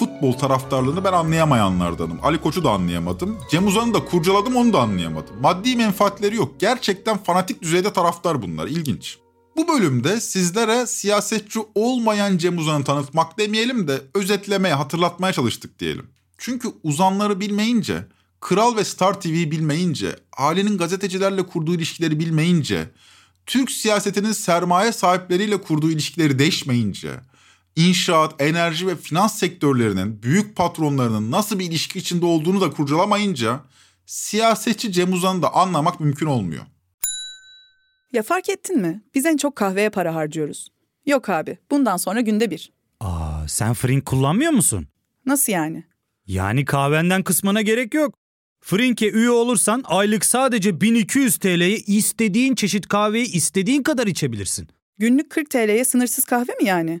futbol 0.00 0.32
taraftarlığını 0.32 1.04
ben 1.04 1.12
anlayamayanlardanım. 1.12 2.18
Ali 2.22 2.40
Koç'u 2.40 2.64
da 2.64 2.70
anlayamadım. 2.70 3.38
Cem 3.50 3.66
Uzan'ı 3.66 3.94
da 3.94 4.04
kurcaladım 4.04 4.56
onu 4.56 4.72
da 4.72 4.80
anlayamadım. 4.80 5.40
Maddi 5.40 5.76
menfaatleri 5.76 6.36
yok. 6.36 6.60
Gerçekten 6.60 7.18
fanatik 7.18 7.62
düzeyde 7.62 7.92
taraftar 7.92 8.42
bunlar. 8.42 8.66
İlginç. 8.66 9.18
Bu 9.56 9.68
bölümde 9.68 10.20
sizlere 10.20 10.86
siyasetçi 10.86 11.60
olmayan 11.74 12.38
Cem 12.38 12.58
Uzan'ı 12.58 12.84
tanıtmak 12.84 13.38
demeyelim 13.38 13.88
de 13.88 14.00
özetlemeye, 14.14 14.74
hatırlatmaya 14.74 15.32
çalıştık 15.32 15.78
diyelim. 15.78 16.06
Çünkü 16.38 16.68
uzanları 16.82 17.40
bilmeyince, 17.40 18.06
Kral 18.40 18.76
ve 18.76 18.84
Star 18.84 19.20
TV'yi 19.20 19.50
bilmeyince, 19.50 20.16
ailenin 20.36 20.78
gazetecilerle 20.78 21.46
kurduğu 21.46 21.74
ilişkileri 21.74 22.20
bilmeyince, 22.20 22.90
Türk 23.46 23.70
siyasetinin 23.70 24.32
sermaye 24.32 24.92
sahipleriyle 24.92 25.60
kurduğu 25.60 25.90
ilişkileri 25.90 26.38
deşmeyince, 26.38 27.20
inşaat, 27.76 28.42
enerji 28.42 28.86
ve 28.86 28.96
finans 28.96 29.38
sektörlerinin 29.38 30.22
büyük 30.22 30.56
patronlarının 30.56 31.30
nasıl 31.30 31.58
bir 31.58 31.64
ilişki 31.64 31.98
içinde 31.98 32.26
olduğunu 32.26 32.60
da 32.60 32.70
kurcalamayınca 32.70 33.60
siyasetçi 34.06 34.92
Cem 34.92 35.12
Uzan'ı 35.12 35.42
da 35.42 35.54
anlamak 35.54 36.00
mümkün 36.00 36.26
olmuyor. 36.26 36.62
Ya 38.12 38.22
fark 38.22 38.48
ettin 38.48 38.80
mi? 38.80 39.02
Biz 39.14 39.26
en 39.26 39.36
çok 39.36 39.56
kahveye 39.56 39.90
para 39.90 40.14
harcıyoruz. 40.14 40.68
Yok 41.06 41.28
abi, 41.28 41.58
bundan 41.70 41.96
sonra 41.96 42.20
günde 42.20 42.50
bir. 42.50 42.72
Aa, 43.00 43.48
sen 43.48 43.74
Frink 43.74 44.06
kullanmıyor 44.06 44.52
musun? 44.52 44.86
Nasıl 45.26 45.52
yani? 45.52 45.84
Yani 46.26 46.64
kahvenden 46.64 47.22
kısmına 47.22 47.62
gerek 47.62 47.94
yok. 47.94 48.14
Frink'e 48.60 49.10
üye 49.10 49.30
olursan 49.30 49.82
aylık 49.86 50.24
sadece 50.24 50.80
1200 50.80 51.36
TL'ye 51.38 51.76
istediğin 51.76 52.54
çeşit 52.54 52.88
kahveyi 52.88 53.32
istediğin 53.32 53.82
kadar 53.82 54.06
içebilirsin. 54.06 54.68
Günlük 54.98 55.30
40 55.30 55.50
TL'ye 55.50 55.84
sınırsız 55.84 56.24
kahve 56.24 56.52
mi 56.60 56.64
yani? 56.68 57.00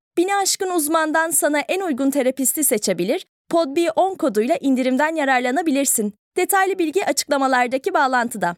Bini 0.17 0.35
aşkın 0.35 0.69
uzmandan 0.69 1.31
sana 1.31 1.59
en 1.59 1.81
uygun 1.81 2.11
terapisti 2.11 2.63
seçebilir, 2.63 3.25
podb10 3.51 4.17
koduyla 4.17 4.57
indirimden 4.61 5.15
yararlanabilirsin. 5.15 6.13
Detaylı 6.37 6.79
bilgi 6.79 7.05
açıklamalardaki 7.05 7.93
bağlantıda. 7.93 8.55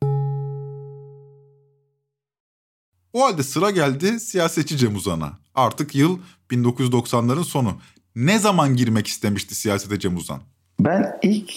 O 3.14 3.24
halde 3.24 3.44
sıra 3.44 3.72
geldi 3.72 4.20
siyasetçi 4.20 4.78
Cem 4.78 4.96
Uzan'a. 4.96 5.34
Artık 5.56 5.96
yıl 5.96 6.20
1990'ların 6.52 7.44
sonu. 7.44 7.78
Ne 8.16 8.40
zaman 8.40 8.76
girmek 8.76 9.08
istemişti 9.08 9.56
siyasete 9.56 10.00
Cem 10.00 10.18
Uzan? 10.18 10.42
Ben 10.80 11.20
ilk 11.22 11.54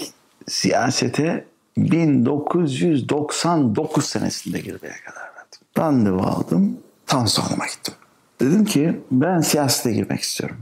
siyasete 0.48 1.46
1999 1.76 4.04
senesinde 4.04 4.60
girmeye 4.60 4.94
karar 5.04 5.34
verdim. 5.36 5.60
Randevu 5.78 6.22
aldım, 6.22 6.78
Tansu 7.06 7.42
Hanım'a 7.42 7.66
gittim. 7.66 7.94
Dedim 8.40 8.64
ki 8.64 9.00
ben 9.10 9.40
siyasete 9.40 9.92
girmek 9.92 10.20
istiyorum. 10.20 10.56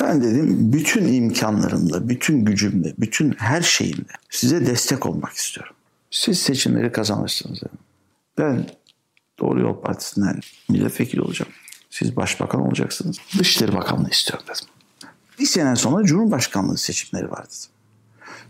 Ben 0.00 0.22
dedim 0.22 0.72
bütün 0.72 1.12
imkanlarımla, 1.12 2.08
bütün 2.08 2.44
gücümle, 2.44 2.94
bütün 2.98 3.32
her 3.32 3.62
şeyimle 3.62 4.12
size 4.30 4.66
destek 4.66 5.06
olmak 5.06 5.32
istiyorum. 5.32 5.74
Siz 6.10 6.38
seçimleri 6.38 6.92
kazanırsınız 6.92 7.60
dedim. 7.60 7.78
Ben 8.38 8.66
Doğru 9.38 9.60
Yol 9.60 9.80
Partisi'nden 9.80 10.40
milletvekili 10.68 11.22
olacağım. 11.22 11.52
Siz 11.90 12.16
başbakan 12.16 12.60
olacaksınız. 12.60 13.16
Dışişleri 13.38 13.74
Bakanlığı 13.74 14.10
istiyorum 14.10 14.46
dedim. 14.48 14.68
Bir 15.38 15.46
sene 15.46 15.76
sonra 15.76 16.04
Cumhurbaşkanlığı 16.04 16.78
seçimleri 16.78 17.30
var 17.30 17.44
dedim. 17.46 17.70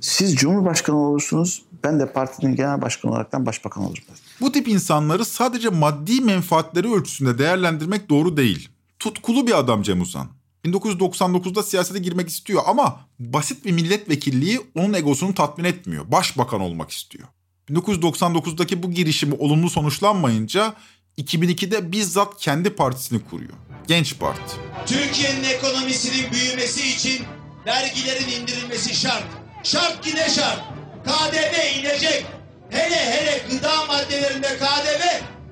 Siz 0.01 0.37
Cumhurbaşkanı 0.37 0.97
olursunuz, 0.97 1.65
ben 1.85 2.01
de 2.01 2.13
partinin 2.13 2.57
genel 2.57 2.83
başkanı 2.83 3.13
olaraktan 3.13 3.47
başbakan 3.47 3.85
olurum 3.85 4.05
dedim. 4.05 4.23
Bu 4.41 4.53
tip 4.53 4.69
insanları 4.69 5.25
sadece 5.25 5.69
maddi 5.69 6.21
menfaatleri 6.21 6.93
ölçüsünde 6.93 7.39
değerlendirmek 7.39 8.11
doğru 8.11 8.37
değil. 8.37 8.69
Tutkulu 8.99 9.47
bir 9.47 9.59
adam 9.59 9.83
Cem 9.83 10.01
Uzan. 10.01 10.29
1999'da 10.65 11.63
siyasete 11.63 11.99
girmek 11.99 12.29
istiyor 12.29 12.63
ama 12.67 13.01
basit 13.19 13.65
bir 13.65 13.73
milletvekilliği 13.73 14.61
onun 14.75 14.93
egosunu 14.93 15.35
tatmin 15.35 15.65
etmiyor. 15.65 16.13
Başbakan 16.13 16.61
olmak 16.61 16.91
istiyor. 16.91 17.29
1999'daki 17.71 18.83
bu 18.83 18.91
girişimi 18.91 19.35
olumlu 19.35 19.71
sonuçlanmayınca 19.71 20.75
2002'de 21.19 21.93
bizzat 21.93 22.41
kendi 22.41 22.71
partisini 22.71 23.25
kuruyor. 23.25 23.53
Genç 23.89 24.19
Parti. 24.19 24.57
Türkiye'nin 24.87 25.45
ekonomisinin 25.45 26.33
büyümesi 26.33 26.89
için 26.89 27.23
vergilerin 27.67 28.43
indirilmesi 28.43 28.95
şart. 28.95 29.25
Şart 29.63 30.05
ki 30.05 30.17
ne 30.17 30.31
şart? 30.31 30.61
KDV 31.05 31.79
inecek. 31.81 32.27
Hele 32.71 32.97
hele 32.97 33.39
gıda 33.51 33.85
maddelerinde 33.85 34.49
KDV 34.57 35.03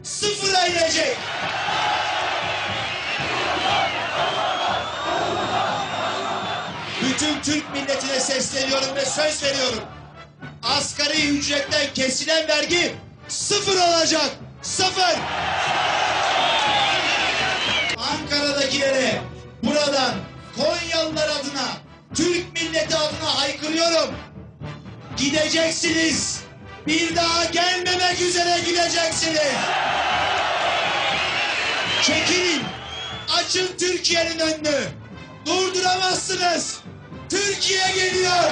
sıfıra 0.02 0.66
inecek. 0.66 1.16
Bütün 7.02 7.42
Türk 7.42 7.72
milletine 7.72 8.20
sesleniyorum 8.20 8.94
ve 8.96 9.04
söz 9.04 9.42
veriyorum. 9.42 9.84
Asgari 10.62 11.28
ücretten 11.28 11.94
kesilen 11.94 12.48
vergi 12.48 12.94
sıfır 13.28 13.76
olacak. 13.76 14.30
Sıfır. 14.62 15.16
Ankara'dakilere 17.96 19.20
buradan 19.62 20.14
Konyalılar 20.56 21.28
adına, 21.28 21.76
Türk 22.14 22.52
milleti 22.52 22.96
adına 22.96 23.40
haykırıyorum. 23.40 24.14
Gideceksiniz. 25.16 26.43
Bir 26.86 27.16
daha 27.16 27.44
gelmemek 27.44 28.20
üzere 28.20 28.60
gideceksiniz. 28.66 29.54
Çekilin. 32.02 32.62
Açın 33.38 33.68
Türkiye'nin 33.78 34.38
önünü. 34.38 34.80
Durduramazsınız. 35.46 36.80
Türkiye 37.30 37.86
geliyor. 37.94 38.44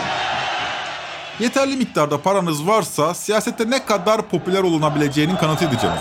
Yeterli 1.40 1.76
miktarda 1.76 2.22
paranız 2.22 2.66
varsa 2.66 3.14
siyasette 3.14 3.70
ne 3.70 3.84
kadar 3.84 4.22
popüler 4.22 4.62
olunabileceğinin 4.62 5.36
kanıtıydı 5.36 5.76
Uzan. 5.76 5.98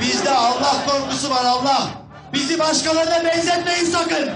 Bizde 0.00 0.30
Allah 0.30 0.76
korkusu 0.86 1.30
var 1.30 1.44
Allah. 1.44 1.88
Bizi 2.32 2.58
başkalarına 2.58 3.24
benzetmeyin 3.24 3.84
sakın. 3.84 4.30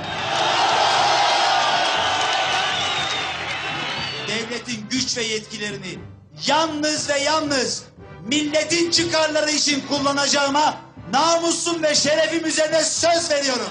Devletin 4.36 4.84
güç 4.90 5.16
ve 5.16 5.22
yetkilerini 5.22 5.98
yalnız 6.46 7.08
ve 7.08 7.18
yalnız 7.18 7.84
milletin 8.26 8.90
çıkarları 8.90 9.50
için 9.50 9.82
kullanacağıma 9.88 10.76
namusum 11.12 11.82
ve 11.82 11.94
şerefim 11.94 12.46
üzerine 12.46 12.84
söz 12.84 13.30
veriyorum. 13.30 13.66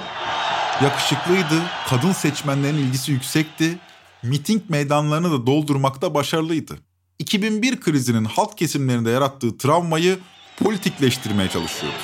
Yakışıklıydı, 0.83 1.63
kadın 1.89 2.11
seçmenlerin 2.11 2.77
ilgisi 2.77 3.11
yüksekti, 3.11 3.77
miting 4.23 4.61
meydanlarını 4.69 5.31
da 5.31 5.47
doldurmakta 5.47 6.13
başarılıydı. 6.13 6.77
2001 7.19 7.81
krizinin 7.81 8.25
halk 8.25 8.57
kesimlerinde 8.57 9.09
yarattığı 9.09 9.57
travmayı 9.57 10.19
politikleştirmeye 10.63 11.49
çalışıyordu. 11.49 11.97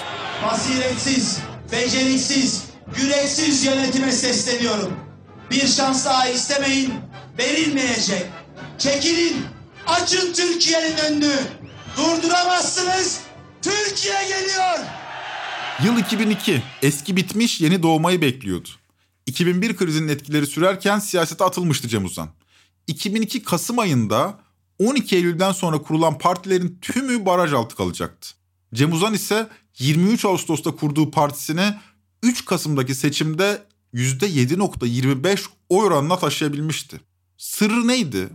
Basiretsiz, 0.44 1.40
beceriksiz, 1.72 2.64
yüreksiz 2.98 3.66
yönetime 3.66 4.12
sesleniyorum. 4.12 4.94
Bir 5.52 5.68
şans 5.68 6.06
daha 6.06 6.28
istemeyin, 6.28 6.94
verilmeyecek. 7.38 8.26
Çekilin, 8.78 9.46
açın 9.88 10.34
Türkiye'nin 10.34 10.98
önünü. 10.98 11.36
Durduramazsınız, 11.98 13.20
Türkiye 13.62 14.24
geliyor. 14.24 14.80
Yıl 15.86 15.98
2002. 15.98 16.64
Eski 16.82 17.16
bitmiş 17.16 17.62
yeni 17.62 17.84
doğmayı 17.84 18.22
bekliyordu. 18.22 18.70
2001 19.26 19.76
krizinin 19.76 20.08
etkileri 20.08 20.48
sürerken 20.48 21.00
siyasete 21.00 21.44
atılmıştı 21.44 21.88
Cem 21.88 22.06
Uzan. 22.06 22.30
2002 22.88 23.44
Kasım 23.44 23.80
ayında 23.80 24.40
12 24.80 25.16
Eylül'den 25.16 25.52
sonra 25.52 25.82
kurulan 25.82 26.18
partilerin 26.18 26.80
tümü 26.82 27.26
baraj 27.26 27.54
altı 27.54 27.76
kalacaktı. 27.76 28.30
Cem 28.74 28.92
Uzan 28.92 29.14
ise 29.14 29.50
23 29.80 30.26
Ağustos'ta 30.26 30.76
kurduğu 30.76 31.12
partisini 31.12 31.74
3 32.24 32.46
Kasım'daki 32.46 32.96
seçimde 32.96 33.64
%7.25 33.94 35.46
oy 35.70 35.86
oranına 35.86 36.20
taşıyabilmişti. 36.20 37.02
Sırrı 37.38 37.88
neydi? 37.88 38.30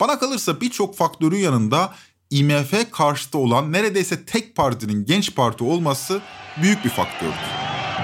Bana 0.00 0.18
kalırsa 0.18 0.60
birçok 0.60 0.96
faktörün 0.96 1.38
yanında 1.38 1.94
IMF 2.30 2.90
karşıtı 2.90 3.38
olan 3.38 3.72
neredeyse 3.72 4.24
tek 4.24 4.56
partinin 4.56 5.04
genç 5.04 5.34
parti 5.34 5.64
olması 5.64 6.20
büyük 6.62 6.84
bir 6.84 6.90
faktördü. 6.90 7.34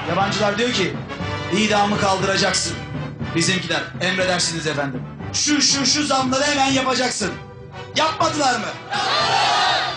Yabancılar 0.09 0.59
diyor 0.59 0.73
ki 0.73 0.93
idamı 1.59 1.99
kaldıracaksın. 1.99 2.77
Bizimkiler 3.37 3.83
emredersiniz 4.01 4.67
efendim. 4.67 5.03
Şu 5.33 5.63
şu 5.63 5.87
şu 5.87 6.07
zamları 6.07 6.43
hemen 6.43 6.73
yapacaksın. 6.73 7.31
Yapmadılar 7.97 8.59
mı? 8.61 8.67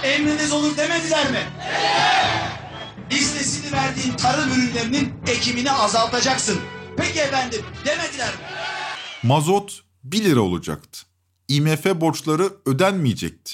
Emriniz 0.04 0.52
olur 0.52 0.78
demediler 0.78 1.32
mi? 1.32 1.40
Listesini 3.12 3.72
verdiğin 3.72 4.14
tarım 4.14 4.50
ürünlerinin 4.52 5.14
ekimini 5.28 5.72
azaltacaksın. 5.72 6.60
Peki 6.98 7.20
efendim 7.20 7.62
demediler 7.86 8.28
mi? 8.28 8.42
Mazot 9.24 9.82
1 10.04 10.24
lira 10.24 10.40
olacaktı. 10.40 11.00
IMF 11.48 11.86
borçları 11.86 12.50
ödenmeyecekti. 12.66 13.54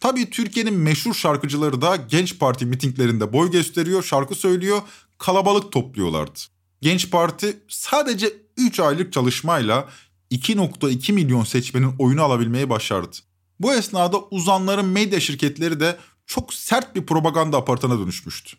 Tabii 0.00 0.30
Türkiye'nin 0.30 0.74
meşhur 0.74 1.14
şarkıcıları 1.14 1.82
da 1.82 1.96
Genç 1.96 2.38
Parti 2.38 2.66
mitinglerinde 2.66 3.32
boy 3.32 3.50
gösteriyor, 3.50 4.02
şarkı 4.02 4.34
söylüyor, 4.34 4.82
kalabalık 5.18 5.72
topluyorlardı. 5.72 6.38
Genç 6.80 7.10
Parti 7.10 7.56
sadece 7.68 8.32
3 8.56 8.80
aylık 8.80 9.12
çalışmayla 9.12 9.88
2.2 10.30 11.12
milyon 11.12 11.44
seçmenin 11.44 11.94
oyunu 11.98 12.22
alabilmeyi 12.22 12.70
başardı. 12.70 13.16
Bu 13.60 13.74
esnada 13.74 14.20
uzanların 14.30 14.86
medya 14.86 15.20
şirketleri 15.20 15.80
de 15.80 15.96
çok 16.26 16.54
sert 16.54 16.94
bir 16.96 17.06
propaganda 17.06 17.56
aparatına 17.56 17.98
dönüşmüştü. 17.98 18.56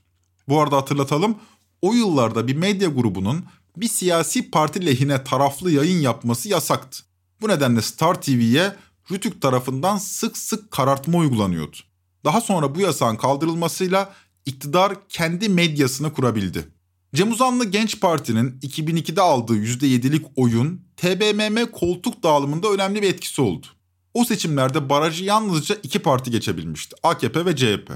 Bu 0.48 0.62
arada 0.62 0.78
hatırlatalım, 0.78 1.36
o 1.82 1.94
yıllarda 1.94 2.48
bir 2.48 2.56
medya 2.56 2.90
grubunun 2.90 3.46
bir 3.78 3.88
siyasi 3.88 4.52
parti 4.52 4.86
lehine 4.86 5.24
taraflı 5.24 5.72
yayın 5.72 6.02
yapması 6.02 6.50
yasaktı. 6.50 7.04
Bu 7.44 7.48
nedenle 7.48 7.82
Star 7.82 8.22
TV'ye 8.22 8.76
Rütük 9.12 9.42
tarafından 9.42 9.98
sık 9.98 10.38
sık 10.38 10.72
karartma 10.72 11.18
uygulanıyordu. 11.18 11.78
Daha 12.26 12.42
sonra 12.42 12.76
bu 12.76 12.80
yasağın 12.80 13.16
kaldırılmasıyla 13.16 14.14
iktidar 14.46 15.08
kendi 15.10 15.50
medyasını 15.50 16.14
kurabildi. 16.14 16.68
Cem 17.16 17.32
Uzanlı 17.32 17.66
Genç 17.66 18.00
Parti'nin 18.00 18.60
2002'de 18.60 19.22
aldığı 19.22 19.56
%7'lik 19.56 20.26
oyun 20.36 20.82
TBMM 20.98 21.72
koltuk 21.72 22.24
dağılımında 22.24 22.68
önemli 22.72 23.02
bir 23.02 23.10
etkisi 23.10 23.42
oldu. 23.42 23.68
O 24.14 24.26
seçimlerde 24.26 24.90
barajı 24.90 25.24
yalnızca 25.24 25.76
iki 25.84 26.00
parti 26.00 26.32
geçebilmişti. 26.32 26.96
AKP 27.04 27.46
ve 27.46 27.56
CHP. 27.56 27.92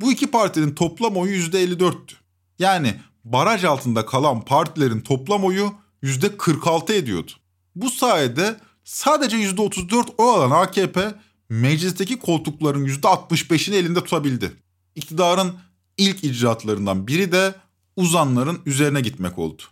Bu 0.00 0.12
iki 0.12 0.26
partinin 0.26 0.74
toplam 0.74 1.16
oyu 1.16 1.36
%54'tü. 1.36 2.14
Yani 2.58 3.00
baraj 3.24 3.64
altında 3.64 4.06
kalan 4.06 4.44
partilerin 4.44 5.00
toplam 5.00 5.44
oyu 5.44 5.72
%46 6.02 6.92
ediyordu. 6.92 7.32
Bu 7.76 7.90
sayede 7.90 8.56
sadece 8.84 9.36
%34 9.36 10.08
oy 10.18 10.30
alan 10.30 10.50
AKP 10.50 11.14
meclisteki 11.48 12.18
koltukların 12.18 12.86
%65'ini 12.86 13.74
elinde 13.74 14.04
tutabildi. 14.04 14.52
İktidarın 14.94 15.52
ilk 15.98 16.24
icraatlarından 16.24 17.06
biri 17.06 17.32
de 17.32 17.54
uzanların 17.96 18.58
üzerine 18.66 19.00
gitmek 19.00 19.38
oldu. 19.38 19.62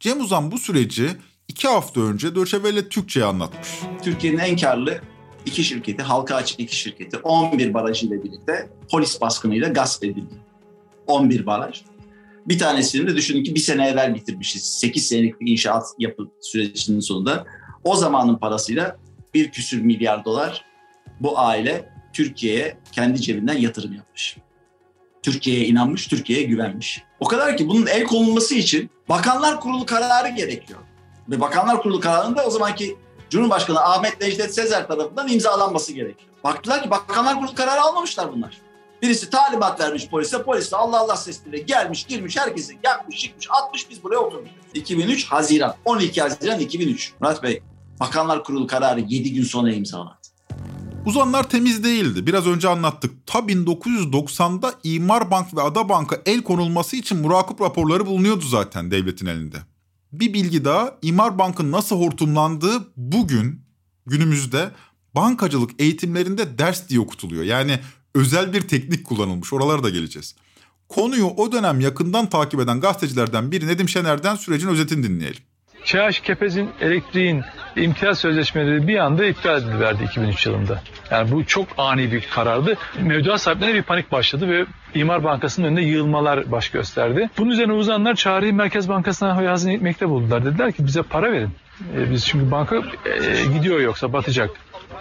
Cem 0.00 0.20
Uzan 0.20 0.50
bu 0.50 0.58
süreci 0.58 1.10
iki 1.48 1.68
hafta 1.68 2.00
önce 2.00 2.34
Deutsche 2.34 2.56
Welle 2.56 2.88
Türkçe'ye 2.88 3.26
anlatmış. 3.26 3.68
Türkiye'nin 4.02 4.38
en 4.38 4.56
karlı 4.56 5.00
iki 5.46 5.64
şirketi, 5.64 6.02
halka 6.02 6.34
açık 6.34 6.60
iki 6.60 6.76
şirketi 6.76 7.16
11 7.16 7.74
baraj 7.74 8.02
ile 8.02 8.24
birlikte 8.24 8.68
polis 8.90 9.20
baskınıyla 9.20 9.68
gasp 9.68 10.04
edildi. 10.04 10.34
11 11.06 11.46
baraj. 11.46 11.82
Bir 12.46 12.58
tanesini 12.58 13.06
de 13.06 13.16
düşünün 13.16 13.44
ki 13.44 13.54
bir 13.54 13.60
sene 13.60 13.88
evvel 13.88 14.14
bitirmişiz. 14.14 14.62
8 14.62 15.06
senelik 15.06 15.40
bir 15.40 15.52
inşaat 15.52 15.86
yapı 15.98 16.28
sürecinin 16.40 17.00
sonunda. 17.00 17.46
O 17.84 17.96
zamanın 17.96 18.36
parasıyla 18.36 18.96
bir 19.34 19.50
küsür 19.50 19.80
milyar 19.80 20.24
dolar 20.24 20.64
bu 21.20 21.38
aile 21.38 21.88
Türkiye'ye 22.12 22.76
kendi 22.92 23.20
cebinden 23.20 23.58
yatırım 23.58 23.92
yapmış. 23.92 24.36
Türkiye'ye 25.22 25.66
inanmış, 25.66 26.06
Türkiye'ye 26.06 26.44
güvenmiş. 26.46 27.02
O 27.20 27.28
kadar 27.28 27.56
ki 27.56 27.68
bunun 27.68 27.86
el 27.86 28.04
konulması 28.04 28.54
için 28.54 28.90
Bakanlar 29.08 29.60
Kurulu 29.60 29.86
kararı 29.86 30.28
gerekiyor. 30.28 30.80
Ve 31.28 31.40
Bakanlar 31.40 31.82
Kurulu 31.82 32.00
kararında 32.00 32.46
o 32.46 32.50
zamanki 32.50 32.96
Cumhurbaşkanı 33.30 33.80
Ahmet 33.80 34.20
Necdet 34.20 34.54
Sezer 34.54 34.88
tarafından 34.88 35.28
imzalanması 35.28 35.92
gerekiyor. 35.92 36.30
Baktılar 36.44 36.82
ki 36.82 36.90
Bakanlar 36.90 37.34
Kurulu 37.38 37.54
kararı 37.54 37.80
almamışlar 37.80 38.32
bunlar. 38.32 38.58
Birisi 39.02 39.30
talimat 39.30 39.80
vermiş 39.80 40.08
polise, 40.08 40.42
polis 40.42 40.72
de 40.72 40.76
Allah 40.76 41.00
Allah 41.00 41.16
sesiyle 41.16 41.58
gelmiş, 41.58 42.04
girmiş, 42.04 42.36
herkesi 42.36 42.78
yapmış, 42.84 43.18
çıkmış, 43.18 43.48
atmış, 43.50 43.90
biz 43.90 44.02
buraya 44.02 44.18
oturmuş. 44.18 44.50
2003 44.74 45.26
Haziran, 45.26 45.74
12 45.84 46.20
Haziran 46.20 46.60
2003. 46.60 47.12
Murat 47.20 47.42
Bey, 47.42 47.62
Bakanlar 48.00 48.44
Kurulu 48.44 48.66
kararı 48.66 49.00
7 49.00 49.32
gün 49.32 49.42
sonra 49.42 49.72
imzalandı. 49.72 50.14
Uzanlar 51.06 51.48
temiz 51.48 51.84
değildi. 51.84 52.26
Biraz 52.26 52.46
önce 52.46 52.68
anlattık. 52.68 53.26
Ta 53.26 53.38
1990'da 53.38 54.74
İmar 54.84 55.30
Bank 55.30 55.56
ve 55.56 55.62
Ada 55.62 55.88
Bank'a 55.88 56.18
el 56.26 56.42
konulması 56.42 56.96
için 56.96 57.18
murakip 57.18 57.60
raporları 57.60 58.06
bulunuyordu 58.06 58.44
zaten 58.44 58.90
devletin 58.90 59.26
elinde. 59.26 59.56
Bir 60.12 60.34
bilgi 60.34 60.64
daha 60.64 60.94
İmar 61.02 61.38
Bank'ın 61.38 61.72
nasıl 61.72 62.00
hortumlandığı 62.00 62.88
bugün 62.96 63.60
günümüzde 64.06 64.70
bankacılık 65.14 65.70
eğitimlerinde 65.78 66.58
ders 66.58 66.88
diye 66.88 67.00
okutuluyor. 67.00 67.44
Yani 67.44 67.80
özel 68.14 68.52
bir 68.52 68.60
teknik 68.60 69.06
kullanılmış. 69.06 69.52
Oralara 69.52 69.82
da 69.82 69.90
geleceğiz. 69.90 70.34
Konuyu 70.88 71.26
o 71.26 71.52
dönem 71.52 71.80
yakından 71.80 72.28
takip 72.28 72.60
eden 72.60 72.80
gazetecilerden 72.80 73.52
biri 73.52 73.66
Nedim 73.66 73.88
Şener'den 73.88 74.36
sürecin 74.36 74.68
özetini 74.68 75.02
dinleyelim. 75.02 75.42
ÇH 75.84 76.20
Kepez'in 76.22 76.70
elektriğin 76.80 77.42
imtiyaz 77.76 78.18
sözleşmeleri 78.18 78.88
bir 78.88 78.98
anda 78.98 79.24
iptal 79.24 79.62
edildi 79.62 80.04
2003 80.04 80.46
yılında. 80.46 80.82
Yani 81.10 81.32
bu 81.32 81.44
çok 81.44 81.68
ani 81.78 82.12
bir 82.12 82.20
karardı. 82.20 82.76
Mevduat 83.00 83.40
sahiplerine 83.40 83.74
bir 83.74 83.82
panik 83.82 84.12
başladı 84.12 84.48
ve 84.48 84.66
İmar 84.94 85.24
Bankası'nın 85.24 85.66
önünde 85.66 85.80
yığılmalar 85.80 86.52
baş 86.52 86.70
gösterdi. 86.70 87.30
Bunun 87.38 87.50
üzerine 87.50 87.72
uzanlar 87.72 88.14
çağrıyı 88.14 88.54
Merkez 88.54 88.88
Bankası'na 88.88 89.36
hazine 89.36 89.74
etmekte 89.74 90.08
buldular. 90.08 90.44
Dediler 90.44 90.72
ki 90.72 90.86
bize 90.86 91.02
para 91.02 91.32
verin. 91.32 91.50
E, 91.96 92.10
biz 92.10 92.26
çünkü 92.26 92.50
banka 92.50 92.76
e, 92.76 92.80
gidiyor 93.54 93.80
yoksa 93.80 94.12
batacak. 94.12 94.50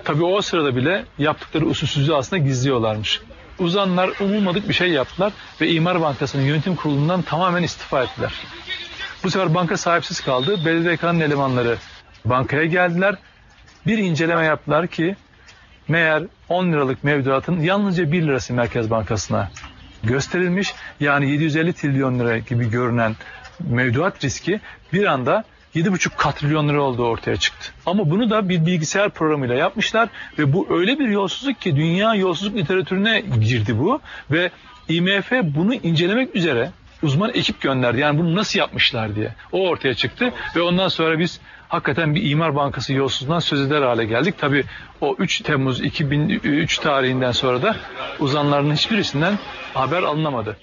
Tabii 0.03 0.23
o 0.23 0.41
sırada 0.41 0.75
bile 0.75 1.05
yaptıkları 1.17 1.65
usulsüzlüğü 1.65 2.15
aslında 2.15 2.43
gizliyorlarmış. 2.43 3.21
Uzanlar 3.59 4.09
umulmadık 4.19 4.69
bir 4.69 4.73
şey 4.73 4.89
yaptılar 4.89 5.33
ve 5.61 5.69
İmar 5.69 6.01
Bankası'nın 6.01 6.43
yönetim 6.43 6.75
kurulundan 6.75 7.21
tamamen 7.21 7.63
istifa 7.63 8.03
ettiler. 8.03 8.33
Bu 9.23 9.29
sefer 9.29 9.53
banka 9.53 9.77
sahipsiz 9.77 10.21
kaldı. 10.21 10.65
BDDK'nın 10.65 11.19
elemanları 11.19 11.77
bankaya 12.25 12.65
geldiler. 12.65 13.15
Bir 13.87 13.97
inceleme 13.97 14.45
yaptılar 14.45 14.87
ki 14.87 15.15
meğer 15.87 16.23
10 16.49 16.71
liralık 16.71 17.03
mevduatın 17.03 17.59
yalnızca 17.59 18.11
1 18.11 18.21
lirası 18.21 18.53
Merkez 18.53 18.89
Bankası'na 18.89 19.51
gösterilmiş. 20.03 20.73
Yani 20.99 21.31
750 21.31 21.73
trilyon 21.73 22.19
lira 22.19 22.37
gibi 22.37 22.69
görünen 22.69 23.15
mevduat 23.59 24.23
riski 24.23 24.59
bir 24.93 25.05
anda 25.05 25.43
7,5 25.75 26.17
katrilyon 26.17 26.69
lira 26.69 26.81
olduğu 26.81 27.05
ortaya 27.05 27.37
çıktı. 27.37 27.71
Ama 27.85 28.09
bunu 28.09 28.29
da 28.29 28.49
bir 28.49 28.65
bilgisayar 28.65 29.09
programıyla 29.09 29.55
yapmışlar 29.55 30.09
ve 30.39 30.53
bu 30.53 30.67
öyle 30.69 30.99
bir 30.99 31.07
yolsuzluk 31.07 31.61
ki 31.61 31.75
dünya 31.75 32.15
yolsuzluk 32.15 32.57
literatürüne 32.57 33.21
girdi 33.21 33.79
bu 33.79 34.01
ve 34.31 34.51
IMF 34.89 35.31
bunu 35.31 35.73
incelemek 35.73 36.35
üzere 36.35 36.71
uzman 37.03 37.31
ekip 37.33 37.61
gönderdi. 37.61 37.99
Yani 37.99 38.19
bunu 38.19 38.35
nasıl 38.35 38.59
yapmışlar 38.59 39.15
diye. 39.15 39.35
O 39.51 39.67
ortaya 39.69 39.93
çıktı 39.93 40.31
ve 40.55 40.61
ondan 40.61 40.87
sonra 40.87 41.19
biz 41.19 41.39
hakikaten 41.67 42.15
bir 42.15 42.29
imar 42.29 42.55
bankası 42.55 42.93
yolsuzluğundan 42.93 43.39
söz 43.39 43.61
eder 43.61 43.81
hale 43.81 44.05
geldik. 44.05 44.35
Tabii 44.37 44.63
o 45.01 45.15
3 45.19 45.41
Temmuz 45.41 45.81
2003 45.81 46.77
tarihinden 46.77 47.31
sonra 47.31 47.61
da 47.61 47.75
uzanların 48.19 48.73
hiçbirisinden 48.73 49.39
haber 49.73 50.03
alınamadı. 50.03 50.57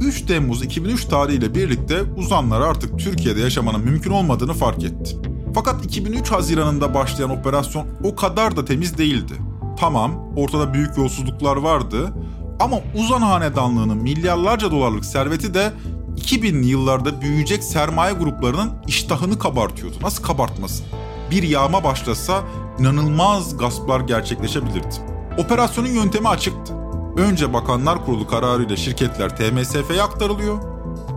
3 0.00 0.22
Temmuz 0.22 0.64
2003 0.64 1.04
tarihiyle 1.04 1.54
birlikte 1.54 2.02
uzanlar 2.16 2.60
artık 2.60 2.98
Türkiye'de 2.98 3.40
yaşamanın 3.40 3.80
mümkün 3.80 4.10
olmadığını 4.10 4.52
fark 4.52 4.84
etti. 4.84 5.16
Fakat 5.54 5.84
2003 5.84 6.32
Haziran'ında 6.32 6.94
başlayan 6.94 7.30
operasyon 7.30 7.86
o 8.04 8.16
kadar 8.16 8.56
da 8.56 8.64
temiz 8.64 8.98
değildi. 8.98 9.32
Tamam, 9.80 10.32
ortada 10.36 10.74
büyük 10.74 10.96
yolsuzluklar 10.96 11.56
vardı 11.56 12.12
ama 12.62 12.76
Uzan 12.94 13.22
Hanedanlığı'nın 13.22 13.96
milyarlarca 13.96 14.70
dolarlık 14.70 15.04
serveti 15.04 15.54
de 15.54 15.72
2000'li 16.16 16.66
yıllarda 16.66 17.20
büyüyecek 17.20 17.64
sermaye 17.64 18.14
gruplarının 18.14 18.72
iştahını 18.86 19.38
kabartıyordu. 19.38 19.96
Nasıl 20.02 20.22
kabartmasın? 20.22 20.86
Bir 21.30 21.42
yağma 21.42 21.84
başlasa 21.84 22.42
inanılmaz 22.78 23.58
gasplar 23.58 24.00
gerçekleşebilirdi. 24.00 24.96
Operasyonun 25.38 25.88
yöntemi 25.88 26.28
açıktı. 26.28 26.74
Önce 27.16 27.52
Bakanlar 27.52 28.04
Kurulu 28.04 28.26
kararıyla 28.26 28.76
şirketler 28.76 29.36
TMSF'ye 29.36 30.02
aktarılıyor. 30.02 30.58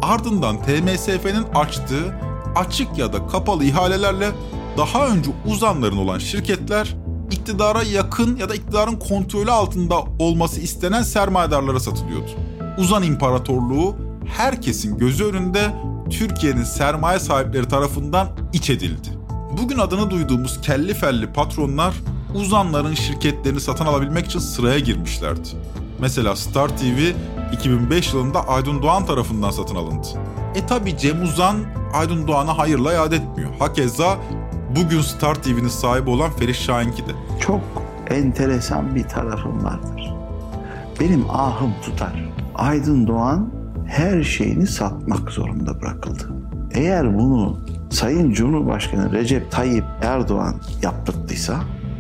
Ardından 0.01 0.58
TMSF'nin 0.62 1.43
açtığı 1.55 2.19
açık 2.55 2.97
ya 2.97 3.13
da 3.13 3.27
kapalı 3.27 3.63
ihalelerle 3.63 4.31
daha 4.77 5.08
önce 5.08 5.31
uzanların 5.45 5.97
olan 5.97 6.19
şirketler 6.19 6.95
iktidara 7.31 7.83
yakın 7.83 8.35
ya 8.35 8.49
da 8.49 8.55
iktidarın 8.55 8.95
kontrolü 8.95 9.51
altında 9.51 9.95
olması 10.19 10.61
istenen 10.61 11.03
sermayedarlara 11.03 11.79
satılıyordu. 11.79 12.29
Uzan 12.77 13.03
İmparatorluğu 13.03 13.95
herkesin 14.38 14.97
gözü 14.97 15.25
önünde 15.25 15.73
Türkiye'nin 16.09 16.63
sermaye 16.63 17.19
sahipleri 17.19 17.67
tarafından 17.67 18.27
iç 18.53 18.69
edildi. 18.69 19.09
Bugün 19.61 19.77
adını 19.77 20.09
duyduğumuz 20.09 20.61
kelli 20.61 20.93
felli 20.93 21.33
patronlar 21.33 21.93
uzanların 22.35 22.93
şirketlerini 22.93 23.59
satın 23.59 23.85
alabilmek 23.85 24.25
için 24.25 24.39
sıraya 24.39 24.79
girmişlerdi. 24.79 25.49
Mesela 25.99 26.35
Star 26.35 26.77
TV 26.77 27.13
2005 27.53 28.13
yılında 28.13 28.47
Aydın 28.47 28.81
Doğan 28.81 29.05
tarafından 29.05 29.51
satın 29.51 29.75
alındı. 29.75 30.07
E 30.55 30.65
tabi 30.65 30.97
Cem 30.97 31.23
Uzan 31.23 31.57
Aydın 31.93 32.27
Doğan'a 32.27 32.57
hayırla 32.57 32.93
yad 32.93 33.11
etmiyor. 33.11 33.49
Hakeza 33.59 34.17
bugün 34.75 35.01
Star 35.01 35.35
TV'nin 35.35 35.67
sahibi 35.67 36.09
olan 36.09 36.31
Ferit 36.31 36.55
Şahinki 36.55 37.07
de. 37.07 37.11
Çok 37.39 37.61
enteresan 38.09 38.95
bir 38.95 39.03
tarafım 39.03 39.63
vardır. 39.63 40.13
Benim 40.99 41.29
ahım 41.29 41.73
tutar. 41.81 42.29
Aydın 42.55 43.07
Doğan 43.07 43.49
her 43.88 44.23
şeyini 44.23 44.67
satmak 44.67 45.31
zorunda 45.31 45.81
bırakıldı. 45.81 46.31
Eğer 46.71 47.17
bunu 47.17 47.59
Sayın 47.89 48.33
Cumhurbaşkanı 48.33 49.11
Recep 49.11 49.51
Tayyip 49.51 49.85
Erdoğan 50.01 50.55
yaptırdıysa 50.81 51.59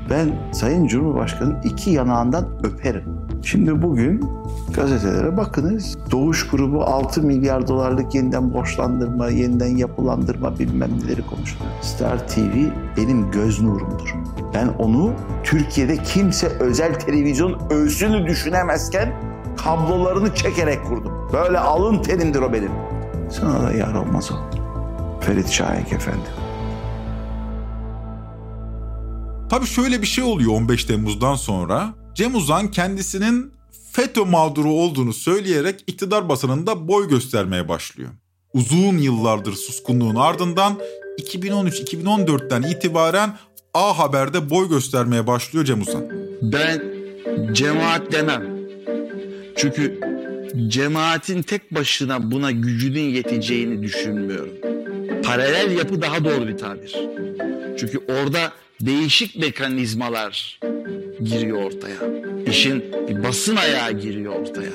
ben 0.09 0.51
Sayın 0.51 0.87
Cumhurbaşkanı'nın 0.87 1.61
iki 1.61 1.89
yanağından 1.89 2.45
öperim. 2.63 3.24
Şimdi 3.45 3.81
bugün 3.81 4.29
gazetelere 4.73 5.37
bakınız. 5.37 5.97
Doğuş 6.11 6.47
grubu 6.47 6.83
6 6.83 7.21
milyar 7.21 7.67
dolarlık 7.67 8.15
yeniden 8.15 8.53
borçlandırma, 8.53 9.29
yeniden 9.29 9.77
yapılandırma 9.77 10.59
bilmem 10.59 10.89
neleri 10.99 11.25
konuşuyor. 11.25 11.65
Star 11.81 12.27
TV 12.27 12.55
benim 12.97 13.31
göz 13.31 13.61
nurumdur. 13.61 14.15
Ben 14.53 14.67
onu 14.67 15.13
Türkiye'de 15.43 15.97
kimse 15.97 16.47
özel 16.47 16.99
televizyon 16.99 17.59
ölsünü 17.69 18.27
düşünemezken 18.27 19.13
kablolarını 19.57 20.35
çekerek 20.35 20.85
kurdum. 20.85 21.13
Böyle 21.33 21.59
alın 21.59 22.01
terimdir 22.01 22.41
o 22.41 22.53
benim. 22.53 22.71
Sana 23.31 23.63
da 23.63 23.73
yar 23.73 23.93
olmaz 23.93 24.31
o. 24.31 24.35
Ferit 25.21 25.49
Şahik 25.49 25.93
Efendi. 25.93 26.27
Tabii 29.49 29.65
şöyle 29.65 30.01
bir 30.01 30.07
şey 30.07 30.23
oluyor 30.23 30.51
15 30.51 30.85
Temmuz'dan 30.85 31.35
sonra. 31.35 32.04
Cem 32.15 32.35
Uzan 32.35 32.71
kendisinin 32.71 33.51
FETÖ 33.91 34.23
mağduru 34.25 34.71
olduğunu 34.71 35.13
söyleyerek 35.13 35.83
iktidar 35.87 36.29
basınında 36.29 36.87
boy 36.87 37.09
göstermeye 37.09 37.69
başlıyor. 37.69 38.09
Uzun 38.53 38.97
yıllardır 38.97 39.53
suskunluğun 39.53 40.15
ardından 40.15 40.79
2013-2014'ten 41.19 42.61
itibaren 42.61 43.37
A 43.73 43.99
Haber'de 43.99 44.49
boy 44.49 44.69
göstermeye 44.69 45.27
başlıyor 45.27 45.65
Cem 45.65 45.81
Uzan. 45.81 46.03
Ben 46.41 46.83
cemaat 47.53 48.11
demem. 48.11 48.43
Çünkü 49.57 49.99
cemaatin 50.67 51.41
tek 51.41 51.75
başına 51.75 52.31
buna 52.31 52.51
gücünün 52.51 53.09
yeteceğini 53.09 53.83
düşünmüyorum. 53.83 54.53
Paralel 55.23 55.77
yapı 55.77 56.01
daha 56.01 56.25
doğru 56.25 56.47
bir 56.47 56.57
tabir. 56.57 56.95
Çünkü 57.79 57.99
orada 58.07 58.51
değişik 58.81 59.39
mekanizmalar 59.39 60.59
giriyor 61.23 61.63
ortaya. 61.63 61.95
İşin 62.47 62.83
basın 63.23 63.55
ayağı 63.55 63.91
giriyor 63.91 64.33
ortaya. 64.33 64.71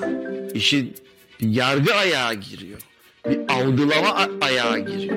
İşin 0.54 0.94
yargı 1.40 1.94
ayağı 1.94 2.34
giriyor. 2.34 2.80
Bir 3.28 3.38
algılama 3.48 4.28
ayağı 4.40 4.78
giriyor. 4.78 5.16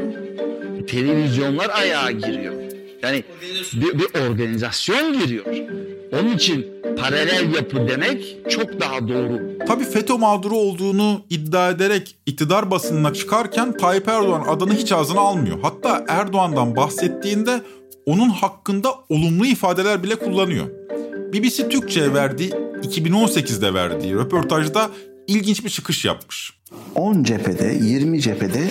Televizyonlar 0.87 1.69
ayağı 1.69 2.11
giriyor. 2.11 2.53
Yani 3.03 3.23
bir, 3.73 3.99
bir 3.99 4.29
organizasyon 4.29 5.19
giriyor. 5.19 5.45
Onun 6.13 6.31
için 6.35 6.67
paralel 6.97 7.53
yapı 7.55 7.87
demek 7.87 8.37
çok 8.49 8.79
daha 8.79 9.07
doğru. 9.07 9.57
Tabii 9.67 9.83
FETÖ 9.83 10.13
mağduru 10.13 10.57
olduğunu 10.57 11.21
iddia 11.29 11.69
ederek 11.69 12.15
iktidar 12.25 12.71
basınına 12.71 13.13
çıkarken 13.13 13.77
Tayyip 13.77 14.07
Erdoğan 14.07 14.45
adını 14.47 14.73
hiç 14.73 14.91
ağzına 14.91 15.19
almıyor. 15.19 15.59
Hatta 15.61 16.05
Erdoğan'dan 16.07 16.75
bahsettiğinde 16.75 17.61
onun 18.05 18.29
hakkında 18.29 18.93
olumlu 19.09 19.45
ifadeler 19.45 20.03
bile 20.03 20.15
kullanıyor. 20.15 20.65
BBC 21.33 21.69
Türkçe'ye 21.69 22.13
verdiği 22.13 22.49
2018'de 22.83 23.73
verdiği 23.73 24.13
röportajda 24.13 24.91
ilginç 25.27 25.65
bir 25.65 25.69
çıkış 25.69 26.05
yapmış. 26.05 26.53
10 26.95 27.23
cephede, 27.23 27.77
20 27.81 28.21
cephede 28.21 28.69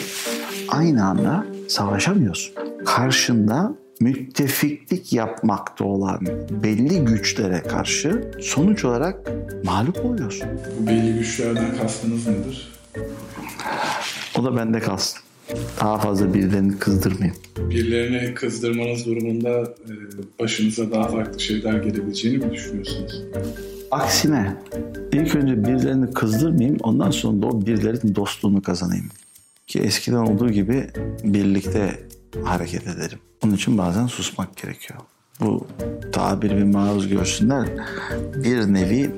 aynı 0.68 1.04
anda 1.04 1.46
savaşamıyorsun. 1.68 2.54
Karşında 2.84 3.74
müttefiklik 4.00 5.12
yapmakta 5.12 5.84
olan 5.84 6.20
belli 6.50 7.04
güçlere 7.04 7.62
karşı 7.62 8.30
sonuç 8.40 8.84
olarak 8.84 9.30
mağlup 9.64 10.04
oluyorsun. 10.04 10.48
Bu 10.80 10.86
belli 10.86 11.18
güçlerden 11.18 11.76
kastınız 11.76 12.26
nedir? 12.26 12.72
O 14.38 14.44
da 14.44 14.56
bende 14.56 14.80
kalsın. 14.80 15.20
Daha 15.80 15.98
fazla 15.98 16.34
birilerini 16.34 16.78
kızdırmayayım. 16.78 17.36
Birilerini 17.58 18.34
kızdırmanız 18.34 19.06
durumunda 19.06 19.50
e, 19.50 19.92
başınıza 20.40 20.90
daha 20.90 21.08
farklı 21.08 21.40
şeyler 21.40 21.72
gelebileceğini 21.72 22.44
mi 22.44 22.52
düşünüyorsunuz? 22.52 23.22
Aksine 23.90 24.56
ilk 25.12 25.34
önce 25.34 25.64
birilerini 25.64 26.10
kızdırmayayım 26.10 26.76
ondan 26.82 27.10
sonra 27.10 27.42
da 27.42 27.46
o 27.46 27.66
birilerinin 27.66 28.14
dostluğunu 28.14 28.62
kazanayım. 28.62 29.08
Ki 29.66 29.80
eskiden 29.80 30.16
olduğu 30.16 30.50
gibi 30.50 30.86
birlikte 31.24 32.08
hareket 32.44 32.86
edelim. 32.88 33.18
Onun 33.44 33.54
için 33.54 33.78
bazen 33.78 34.06
susmak 34.06 34.56
gerekiyor. 34.56 35.00
Bu 35.40 35.66
tabiri 36.12 36.56
bir 36.56 36.62
maruz 36.62 37.08
görsünler. 37.08 37.68
Bir 38.44 38.72
nevi 38.72 39.10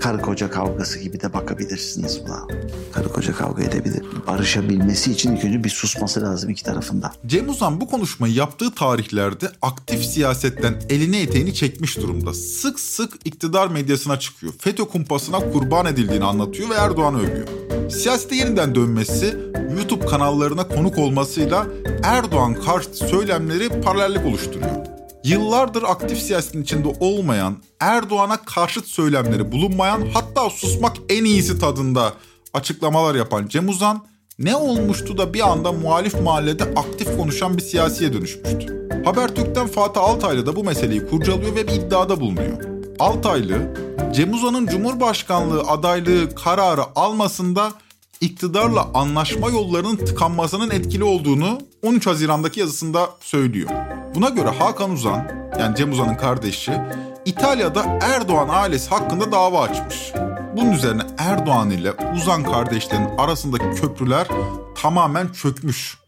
karı 0.00 0.20
koca 0.20 0.50
kavgası 0.50 0.98
gibi 0.98 1.20
de 1.20 1.32
bakabilirsiniz 1.32 2.20
buna. 2.26 2.46
Karı 2.92 3.08
koca 3.08 3.34
kavga 3.34 3.62
edebilir. 3.62 4.02
Barışabilmesi 4.26 5.12
için 5.12 5.36
ilk 5.36 5.44
önce 5.44 5.64
bir 5.64 5.70
susması 5.70 6.22
lazım 6.22 6.50
iki 6.50 6.64
tarafında. 6.64 7.12
Cem 7.26 7.48
Uzan 7.48 7.80
bu 7.80 7.90
konuşmayı 7.90 8.34
yaptığı 8.34 8.74
tarihlerde 8.74 9.46
aktif 9.62 10.04
siyasetten 10.04 10.74
elini 10.88 11.16
eteğini 11.16 11.54
çekmiş 11.54 11.96
durumda. 11.96 12.34
Sık 12.34 12.80
sık 12.80 13.12
iktidar 13.24 13.68
medyasına 13.68 14.18
çıkıyor. 14.18 14.52
FETÖ 14.58 14.84
kumpasına 14.84 15.38
kurban 15.52 15.86
edildiğini 15.86 16.24
anlatıyor 16.24 16.70
ve 16.70 16.74
Erdoğan'ı 16.74 17.18
övüyor. 17.18 17.48
Siyasete 17.90 18.36
yeniden 18.36 18.74
dönmesi, 18.74 19.36
YouTube 19.76 20.06
kanallarına 20.06 20.68
konuk 20.68 20.98
olmasıyla 20.98 21.66
Erdoğan 22.02 22.54
karşıtı 22.54 22.96
söylemleri 22.96 23.80
paralellik 23.80 24.26
oluşturuyor. 24.26 24.95
Yıllardır 25.26 25.82
aktif 25.82 26.18
siyasetin 26.18 26.62
içinde 26.62 26.88
olmayan, 27.00 27.56
Erdoğan'a 27.80 28.36
karşıt 28.36 28.86
söylemleri 28.86 29.52
bulunmayan, 29.52 30.08
hatta 30.14 30.50
susmak 30.50 30.96
en 31.08 31.24
iyisi 31.24 31.58
tadında 31.58 32.12
açıklamalar 32.54 33.14
yapan 33.14 33.48
Cem 33.48 33.68
Uzan, 33.68 34.06
ne 34.38 34.56
olmuştu 34.56 35.18
da 35.18 35.34
bir 35.34 35.50
anda 35.50 35.72
muhalif 35.72 36.20
mahallede 36.20 36.64
aktif 36.64 37.16
konuşan 37.16 37.56
bir 37.56 37.62
siyasiye 37.62 38.12
dönüşmüştü. 38.12 38.88
Habertürk'ten 39.04 39.66
Fatih 39.66 40.00
Altaylı 40.00 40.46
da 40.46 40.56
bu 40.56 40.64
meseleyi 40.64 41.06
kurcalıyor 41.06 41.56
ve 41.56 41.68
bir 41.68 41.72
iddiada 41.72 42.20
bulunuyor. 42.20 42.64
Altaylı, 42.98 43.74
Cem 44.14 44.34
Uzan'ın 44.34 44.66
Cumhurbaşkanlığı 44.66 45.60
adaylığı 45.60 46.34
kararı 46.34 46.82
almasında 46.94 47.72
iktidarla 48.20 48.88
anlaşma 48.94 49.50
yollarının 49.50 49.96
tıkanmasının 49.96 50.70
etkili 50.70 51.04
olduğunu 51.04 51.58
13 51.82 52.06
Haziran'daki 52.06 52.60
yazısında 52.60 53.10
söylüyor. 53.20 53.70
Buna 54.14 54.28
göre 54.28 54.48
Hakan 54.48 54.90
Uzan, 54.90 55.28
yani 55.60 55.76
Cem 55.76 55.92
Uzan'ın 55.92 56.14
kardeşi, 56.14 56.72
İtalya'da 57.24 57.98
Erdoğan 58.02 58.48
ailesi 58.50 58.90
hakkında 58.90 59.32
dava 59.32 59.62
açmış. 59.62 60.12
Bunun 60.56 60.72
üzerine 60.72 61.02
Erdoğan 61.18 61.70
ile 61.70 61.92
Uzan 62.16 62.42
kardeşlerin 62.42 63.08
arasındaki 63.18 63.80
köprüler 63.80 64.28
tamamen 64.82 65.28
çökmüş. 65.28 65.98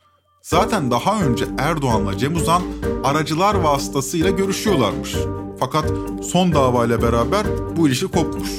Zaten 0.42 0.90
daha 0.90 1.20
önce 1.20 1.44
Erdoğan'la 1.58 2.18
Cem 2.18 2.36
Uzan 2.36 2.62
aracılar 3.04 3.54
vasıtasıyla 3.54 4.30
görüşüyorlarmış. 4.30 5.14
Fakat 5.60 5.84
son 6.30 6.52
davayla 6.52 7.02
beraber 7.02 7.46
bu 7.76 7.88
ilişki 7.88 8.06
kopmuş. 8.06 8.50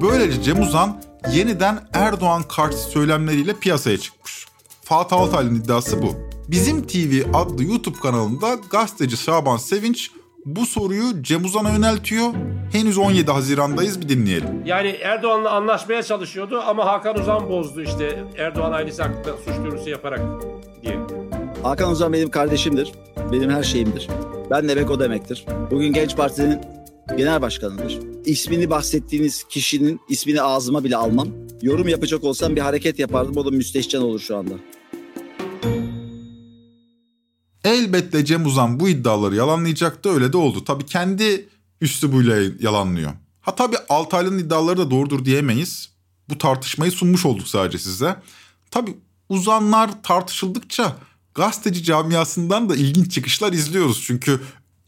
Böylece 0.00 0.42
Cem 0.42 0.62
Uzan 0.62 1.02
yeniden 1.32 1.88
Erdoğan 1.92 2.42
karşı 2.42 2.78
söylemleriyle 2.78 3.54
piyasaya 3.54 3.98
çıkmış. 3.98 4.46
Fatih 4.82 5.16
Altaylı'nın 5.16 5.60
iddiası 5.60 6.02
bu. 6.02 6.14
Bizim 6.48 6.86
TV 6.86 7.22
adlı 7.34 7.64
YouTube 7.64 7.98
kanalında 7.98 8.56
gazeteci 8.70 9.16
Şaban 9.16 9.56
Sevinç 9.56 10.10
bu 10.44 10.66
soruyu 10.66 11.22
Cem 11.22 11.44
Uzan'a 11.44 11.70
yöneltiyor. 11.70 12.30
Henüz 12.72 12.98
17 12.98 13.30
Haziran'dayız 13.30 14.00
bir 14.00 14.08
dinleyelim. 14.08 14.62
Yani 14.64 14.88
Erdoğan'la 14.88 15.50
anlaşmaya 15.50 16.02
çalışıyordu 16.02 16.62
ama 16.66 16.86
Hakan 16.86 17.18
Uzan 17.18 17.48
bozdu 17.48 17.82
işte 17.82 18.24
Erdoğan 18.38 18.72
ailesi 18.72 19.02
hakkında 19.02 19.36
suç 19.36 19.56
duyurusu 19.64 19.90
yaparak 19.90 20.20
diye. 20.82 20.98
Hakan 21.62 21.90
Uzan 21.90 22.12
benim 22.12 22.30
kardeşimdir. 22.30 22.92
Benim 23.32 23.50
her 23.50 23.62
şeyimdir. 23.62 24.08
Ben 24.50 24.68
demek 24.68 24.90
o 24.90 25.00
demektir. 25.00 25.46
Bugün 25.70 25.92
Genç 25.92 26.16
Parti'nin 26.16 26.60
genel 27.16 27.42
başkanıdır. 27.42 27.98
İsmini 28.24 28.70
bahsettiğiniz 28.70 29.44
kişinin 29.44 30.00
ismini 30.08 30.42
ağzıma 30.42 30.84
bile 30.84 30.96
almam. 30.96 31.28
Yorum 31.62 31.88
yapacak 31.88 32.24
olsam 32.24 32.56
bir 32.56 32.60
hareket 32.60 32.98
yapardım. 32.98 33.36
O 33.36 33.44
da 33.44 33.50
müstehcen 33.50 34.00
olur 34.00 34.20
şu 34.20 34.36
anda. 34.36 34.54
Elbette 37.64 38.24
Cem 38.24 38.46
Uzan 38.46 38.80
bu 38.80 38.88
iddiaları 38.88 39.34
yalanlayacaktı 39.36 40.08
öyle 40.08 40.32
de 40.32 40.36
oldu. 40.36 40.64
Tabii 40.64 40.86
kendi 40.86 41.48
üslubuyla 41.80 42.36
yalanlıyor. 42.60 43.12
Ha 43.40 43.54
tabii 43.54 43.76
Altaylı'nın 43.88 44.38
iddiaları 44.38 44.78
da 44.78 44.90
doğrudur 44.90 45.24
diyemeyiz. 45.24 45.88
Bu 46.28 46.38
tartışmayı 46.38 46.92
sunmuş 46.92 47.26
olduk 47.26 47.48
sadece 47.48 47.78
size. 47.78 48.16
Tabii 48.70 48.96
uzanlar 49.28 50.02
tartışıldıkça 50.02 50.96
gazeteci 51.34 51.82
camiasından 51.82 52.68
da 52.68 52.76
ilginç 52.76 53.12
çıkışlar 53.12 53.52
izliyoruz. 53.52 54.02
Çünkü 54.06 54.40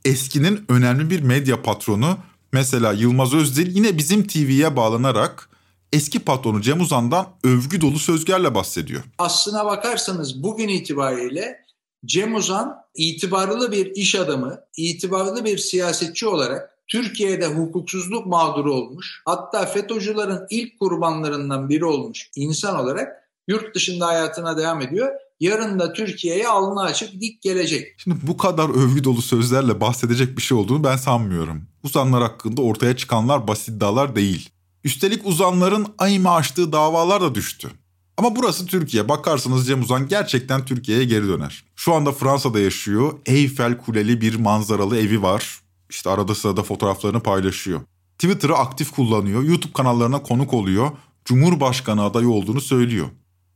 eskinin 0.05 0.64
önemli 0.68 1.11
bir 1.11 1.20
medya 1.20 1.62
patronu 1.62 2.18
mesela 2.53 2.92
Yılmaz 2.92 3.34
Özdil 3.34 3.76
yine 3.76 3.98
bizim 3.98 4.26
TV'ye 4.26 4.76
bağlanarak 4.76 5.48
eski 5.92 6.18
patronu 6.18 6.61
Cem 6.61 6.80
Uzan'dan 6.80 7.26
övgü 7.44 7.80
dolu 7.80 7.98
sözlerle 7.98 8.55
bahsediyor. 8.55 9.03
Aslına 9.18 9.64
bakarsanız 9.64 10.42
bugün 10.42 10.68
itibariyle 10.68 11.64
Cem 12.07 12.34
Uzan 12.34 12.76
itibarlı 12.94 13.72
bir 13.72 13.86
iş 13.86 14.14
adamı, 14.14 14.61
itibarlı 14.76 15.44
bir 15.44 15.59
siyasetçi 15.59 16.26
olarak 16.26 16.70
Türkiye'de 16.88 17.46
hukuksuzluk 17.46 18.26
mağduru 18.26 18.74
olmuş, 18.74 19.22
hatta 19.24 19.66
FETÖ'cülerin 19.66 20.38
ilk 20.51 20.78
kurbanlarından 20.78 21.68
biri 21.68 21.84
olmuş 21.84 22.30
insan 22.36 22.80
olarak 22.80 23.28
yurt 23.48 23.74
dışında 23.74 24.07
hayatına 24.07 24.59
devam 24.59 24.80
ediyor. 24.80 25.12
Yarın 25.41 25.78
da 25.78 25.93
Türkiye'ye 25.93 26.49
alnı 26.49 26.82
açık 26.82 27.20
dik 27.20 27.43
gelecek. 27.43 27.95
Şimdi 27.97 28.16
bu 28.22 28.36
kadar 28.36 28.68
övgü 28.68 29.05
dolu 29.05 29.22
sözlerle 29.22 29.80
bahsedecek 29.80 30.36
bir 30.36 30.43
şey 30.43 30.59
olduğunu 30.59 30.84
ben 30.84 30.97
sanmıyorum. 30.97 31.62
Uzanlar 31.82 32.22
hakkında 32.22 32.62
ortaya 32.62 32.97
çıkanlar 32.97 33.49
basit 33.49 33.68
iddialar 33.68 34.16
değil. 34.16 34.51
Üstelik 34.84 35.26
uzanların 35.26 35.86
ayımı 35.99 36.30
açtığı 36.30 36.72
davalar 36.72 37.22
da 37.22 37.34
düştü. 37.34 37.70
Ama 38.16 38.36
burası 38.36 38.66
Türkiye. 38.66 39.09
Bakarsanız 39.09 39.66
Cem 39.66 39.82
Uzan 39.82 40.09
gerçekten 40.09 40.64
Türkiye'ye 40.64 41.05
geri 41.05 41.28
döner. 41.28 41.64
Şu 41.76 41.95
anda 41.95 42.12
Fransa'da 42.12 42.61
yaşıyor. 42.61 43.12
Eyfel 43.26 43.78
Kuleli 43.78 44.20
bir 44.20 44.34
manzaralı 44.34 44.99
evi 44.99 45.22
var. 45.22 45.61
İşte 45.91 46.11
arada 46.11 46.34
sırada 46.34 46.62
fotoğraflarını 46.62 47.20
paylaşıyor. 47.20 47.80
Twitter'ı 48.18 48.57
aktif 48.57 48.91
kullanıyor. 48.91 49.43
YouTube 49.43 49.72
kanallarına 49.72 50.22
konuk 50.22 50.55
oluyor. 50.55 50.91
Cumhurbaşkanı 51.24 52.03
adayı 52.03 52.28
olduğunu 52.28 52.61
söylüyor. 52.61 53.09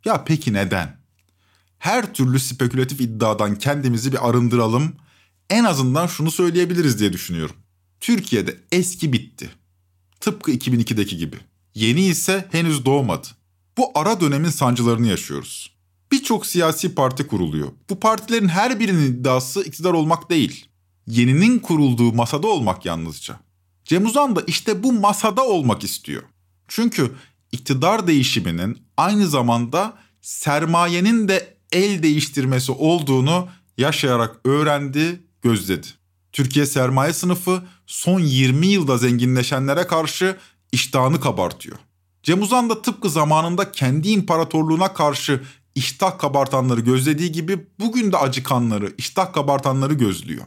Ya 0.05 0.25
peki 0.25 0.53
neden? 0.53 1.04
Her 1.85 2.15
türlü 2.15 2.41
spekülatif 2.41 3.01
iddiadan 3.01 3.59
kendimizi 3.59 4.13
bir 4.13 4.29
arındıralım. 4.29 4.97
En 5.51 5.65
azından 5.65 6.07
şunu 6.07 6.31
söyleyebiliriz 6.31 7.01
diye 7.01 7.13
düşünüyorum. 7.13 7.57
Türkiye'de 8.01 8.57
eski 8.73 9.13
bitti. 9.13 9.51
Tıpkı 10.21 10.53
2002'deki 10.53 11.17
gibi. 11.17 11.37
Yeni 11.75 12.01
ise 12.01 12.49
henüz 12.53 12.85
doğmadı. 12.85 13.27
Bu 13.79 13.91
ara 13.95 14.21
dönemin 14.21 14.49
sancılarını 14.49 15.07
yaşıyoruz. 15.07 15.77
Birçok 16.13 16.47
siyasi 16.47 16.95
parti 16.95 17.27
kuruluyor. 17.27 17.69
Bu 17.91 18.01
partilerin 18.01 18.49
her 18.49 18.81
birinin 18.81 19.13
iddiası 19.13 19.63
iktidar 19.63 19.93
olmak 19.93 20.31
değil. 20.31 20.67
Yeninin 21.07 21.59
kurulduğu 21.59 22.13
masada 22.13 22.47
olmak 22.47 22.85
yalnızca. 22.85 23.41
Cem 23.85 24.07
Uzan 24.07 24.37
da 24.37 24.43
işte 24.47 24.83
bu 24.83 24.93
masada 24.93 25.45
olmak 25.45 25.85
istiyor. 25.85 26.23
Çünkü 26.69 27.15
iktidar 27.53 28.07
değişiminin 28.07 28.79
aynı 28.97 29.27
zamanda 29.27 29.95
sermayenin 30.23 31.29
de 31.29 31.54
el 31.75 32.03
değiştirmesi 32.03 32.73
olduğunu 32.73 33.49
yaşayarak 33.79 34.37
öğrendi, 34.45 35.23
gözledi. 35.43 35.87
Türkiye 36.33 36.67
sermaye 36.67 37.13
sınıfı 37.13 37.63
son 37.87 38.21
20 38.21 38.67
yılda 38.67 38.99
zenginleşenlere 38.99 39.87
karşı 39.87 40.37
iştahını 40.73 41.21
kabartıyor. 41.21 41.79
Cem 42.23 42.43
Uzan 42.43 42.71
da 42.71 42.83
tıpkı 42.83 43.11
zamanında 43.11 43.73
kendi 43.73 44.09
imparatorluğuna 44.09 44.95
karşı 44.95 45.43
iştah 45.75 46.19
kabartanları 46.19 46.81
gözlediği 46.81 47.33
gibi 47.33 47.67
bugün 47.81 48.13
de 48.13 48.17
acıkanları, 48.17 48.95
iştah 48.99 49.33
kabartanları 49.33 49.95
gözlüyor. 49.95 50.45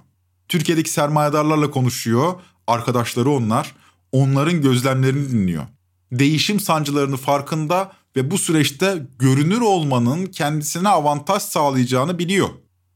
Türkiye'deki 0.48 0.90
sermayedarlarla 0.90 1.72
konuşuyor, 1.72 2.34
arkadaşları 2.68 3.30
onlar, 3.30 3.76
onların 4.12 4.62
gözlemlerini 4.62 5.32
dinliyor. 5.32 5.64
Değişim 6.12 6.60
sancılarını 6.60 7.18
farkında 7.18 7.92
ve 8.18 8.32
bu 8.32 8.38
süreçte 8.38 9.08
görünür 9.20 9.62
olmanın 9.62 10.26
kendisine 10.26 10.90
avantaj 10.90 11.42
sağlayacağını 11.42 12.20
biliyor. 12.20 12.50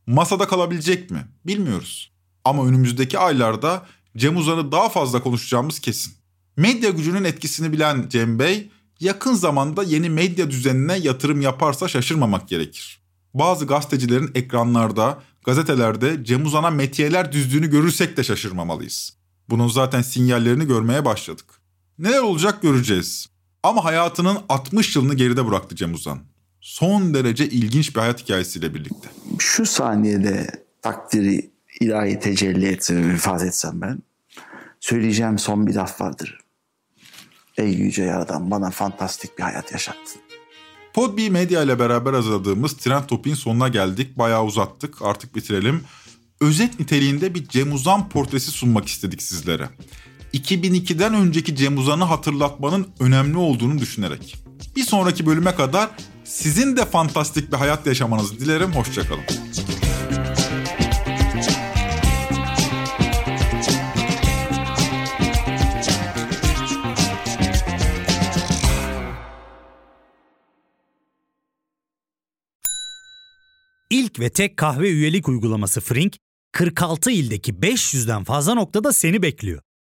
Masada 0.07 0.47
kalabilecek 0.47 1.11
mi? 1.11 1.27
Bilmiyoruz. 1.45 2.11
Ama 2.45 2.65
önümüzdeki 2.65 3.19
aylarda 3.19 3.85
Cem 4.17 4.37
Uzan'ı 4.37 4.71
daha 4.71 4.89
fazla 4.89 5.23
konuşacağımız 5.23 5.79
kesin. 5.79 6.13
Medya 6.57 6.89
gücünün 6.89 7.23
etkisini 7.23 7.71
bilen 7.71 8.09
Cem 8.09 8.39
Bey, 8.39 8.69
yakın 8.99 9.33
zamanda 9.33 9.83
yeni 9.83 10.09
medya 10.09 10.51
düzenine 10.51 10.97
yatırım 10.97 11.41
yaparsa 11.41 11.87
şaşırmamak 11.87 12.47
gerekir. 12.47 13.01
Bazı 13.33 13.67
gazetecilerin 13.67 14.31
ekranlarda, 14.35 15.21
gazetelerde 15.45 16.23
Cem 16.23 16.45
Uzan'a 16.45 16.69
metiyeler 16.69 17.31
düzdüğünü 17.31 17.69
görürsek 17.69 18.17
de 18.17 18.23
şaşırmamalıyız. 18.23 19.17
Bunun 19.49 19.67
zaten 19.67 20.01
sinyallerini 20.01 20.67
görmeye 20.67 21.05
başladık. 21.05 21.45
Neler 21.99 22.21
olacak 22.21 22.61
göreceğiz. 22.61 23.30
Ama 23.63 23.85
hayatının 23.85 24.37
60 24.49 24.95
yılını 24.95 25.13
geride 25.13 25.47
bıraktı 25.47 25.75
Cem 25.75 25.93
Uzan. 25.93 26.19
Son 26.61 27.13
derece 27.13 27.49
ilginç 27.49 27.95
bir 27.95 27.99
hayat 27.99 28.23
hikayesiyle 28.23 28.73
birlikte. 28.73 29.09
Şu 29.39 29.65
saniyede 29.65 30.47
takdiri 30.81 31.51
ilahi 31.79 32.19
tecelli 32.19 32.65
etse 32.65 33.13
ifade 33.13 33.45
etsem 33.45 33.81
ben 33.81 33.99
söyleyeceğim 34.79 35.39
son 35.39 35.67
bir 35.67 35.73
laf 35.73 36.01
vardır. 36.01 36.39
Ey 37.57 37.69
yüce 37.73 38.03
yaradan 38.03 38.51
bana 38.51 38.71
fantastik 38.71 39.37
bir 39.37 39.43
hayat 39.43 39.71
yaşattın. 39.71 40.21
Podbi 40.93 41.29
Medya 41.29 41.63
ile 41.63 41.79
beraber 41.79 42.13
hazırladığımız 42.13 42.77
Trend 42.77 43.03
Topik'in 43.03 43.35
sonuna 43.35 43.67
geldik. 43.67 44.17
Bayağı 44.17 44.45
uzattık. 44.45 45.01
Artık 45.01 45.35
bitirelim. 45.35 45.83
Özet 46.41 46.79
niteliğinde 46.79 47.35
bir 47.35 47.47
Cem 47.47 47.73
Uzan 47.73 48.09
portresi 48.09 48.51
sunmak 48.51 48.87
istedik 48.87 49.21
sizlere. 49.21 49.69
2002'den 50.33 51.13
önceki 51.13 51.55
Cem 51.55 51.77
Uzan'ı 51.77 52.03
hatırlatmanın 52.03 52.87
önemli 52.99 53.37
olduğunu 53.37 53.79
düşünerek. 53.79 54.35
Bir 54.75 54.83
sonraki 54.83 55.25
bölüme 55.25 55.55
kadar 55.55 55.89
sizin 56.23 56.77
de 56.77 56.85
fantastik 56.85 57.51
bir 57.51 57.57
hayat 57.57 57.87
yaşamanızı 57.87 58.39
dilerim. 58.39 58.71
Hoşçakalın. 58.71 59.23
İlk 73.89 74.19
ve 74.19 74.29
tek 74.29 74.57
kahve 74.57 74.89
üyelik 74.89 75.29
uygulaması 75.29 75.81
Frink, 75.81 76.17
46 76.51 77.11
ildeki 77.11 77.53
500'den 77.53 78.23
fazla 78.23 78.53
noktada 78.53 78.93
seni 78.93 79.21
bekliyor. 79.21 79.61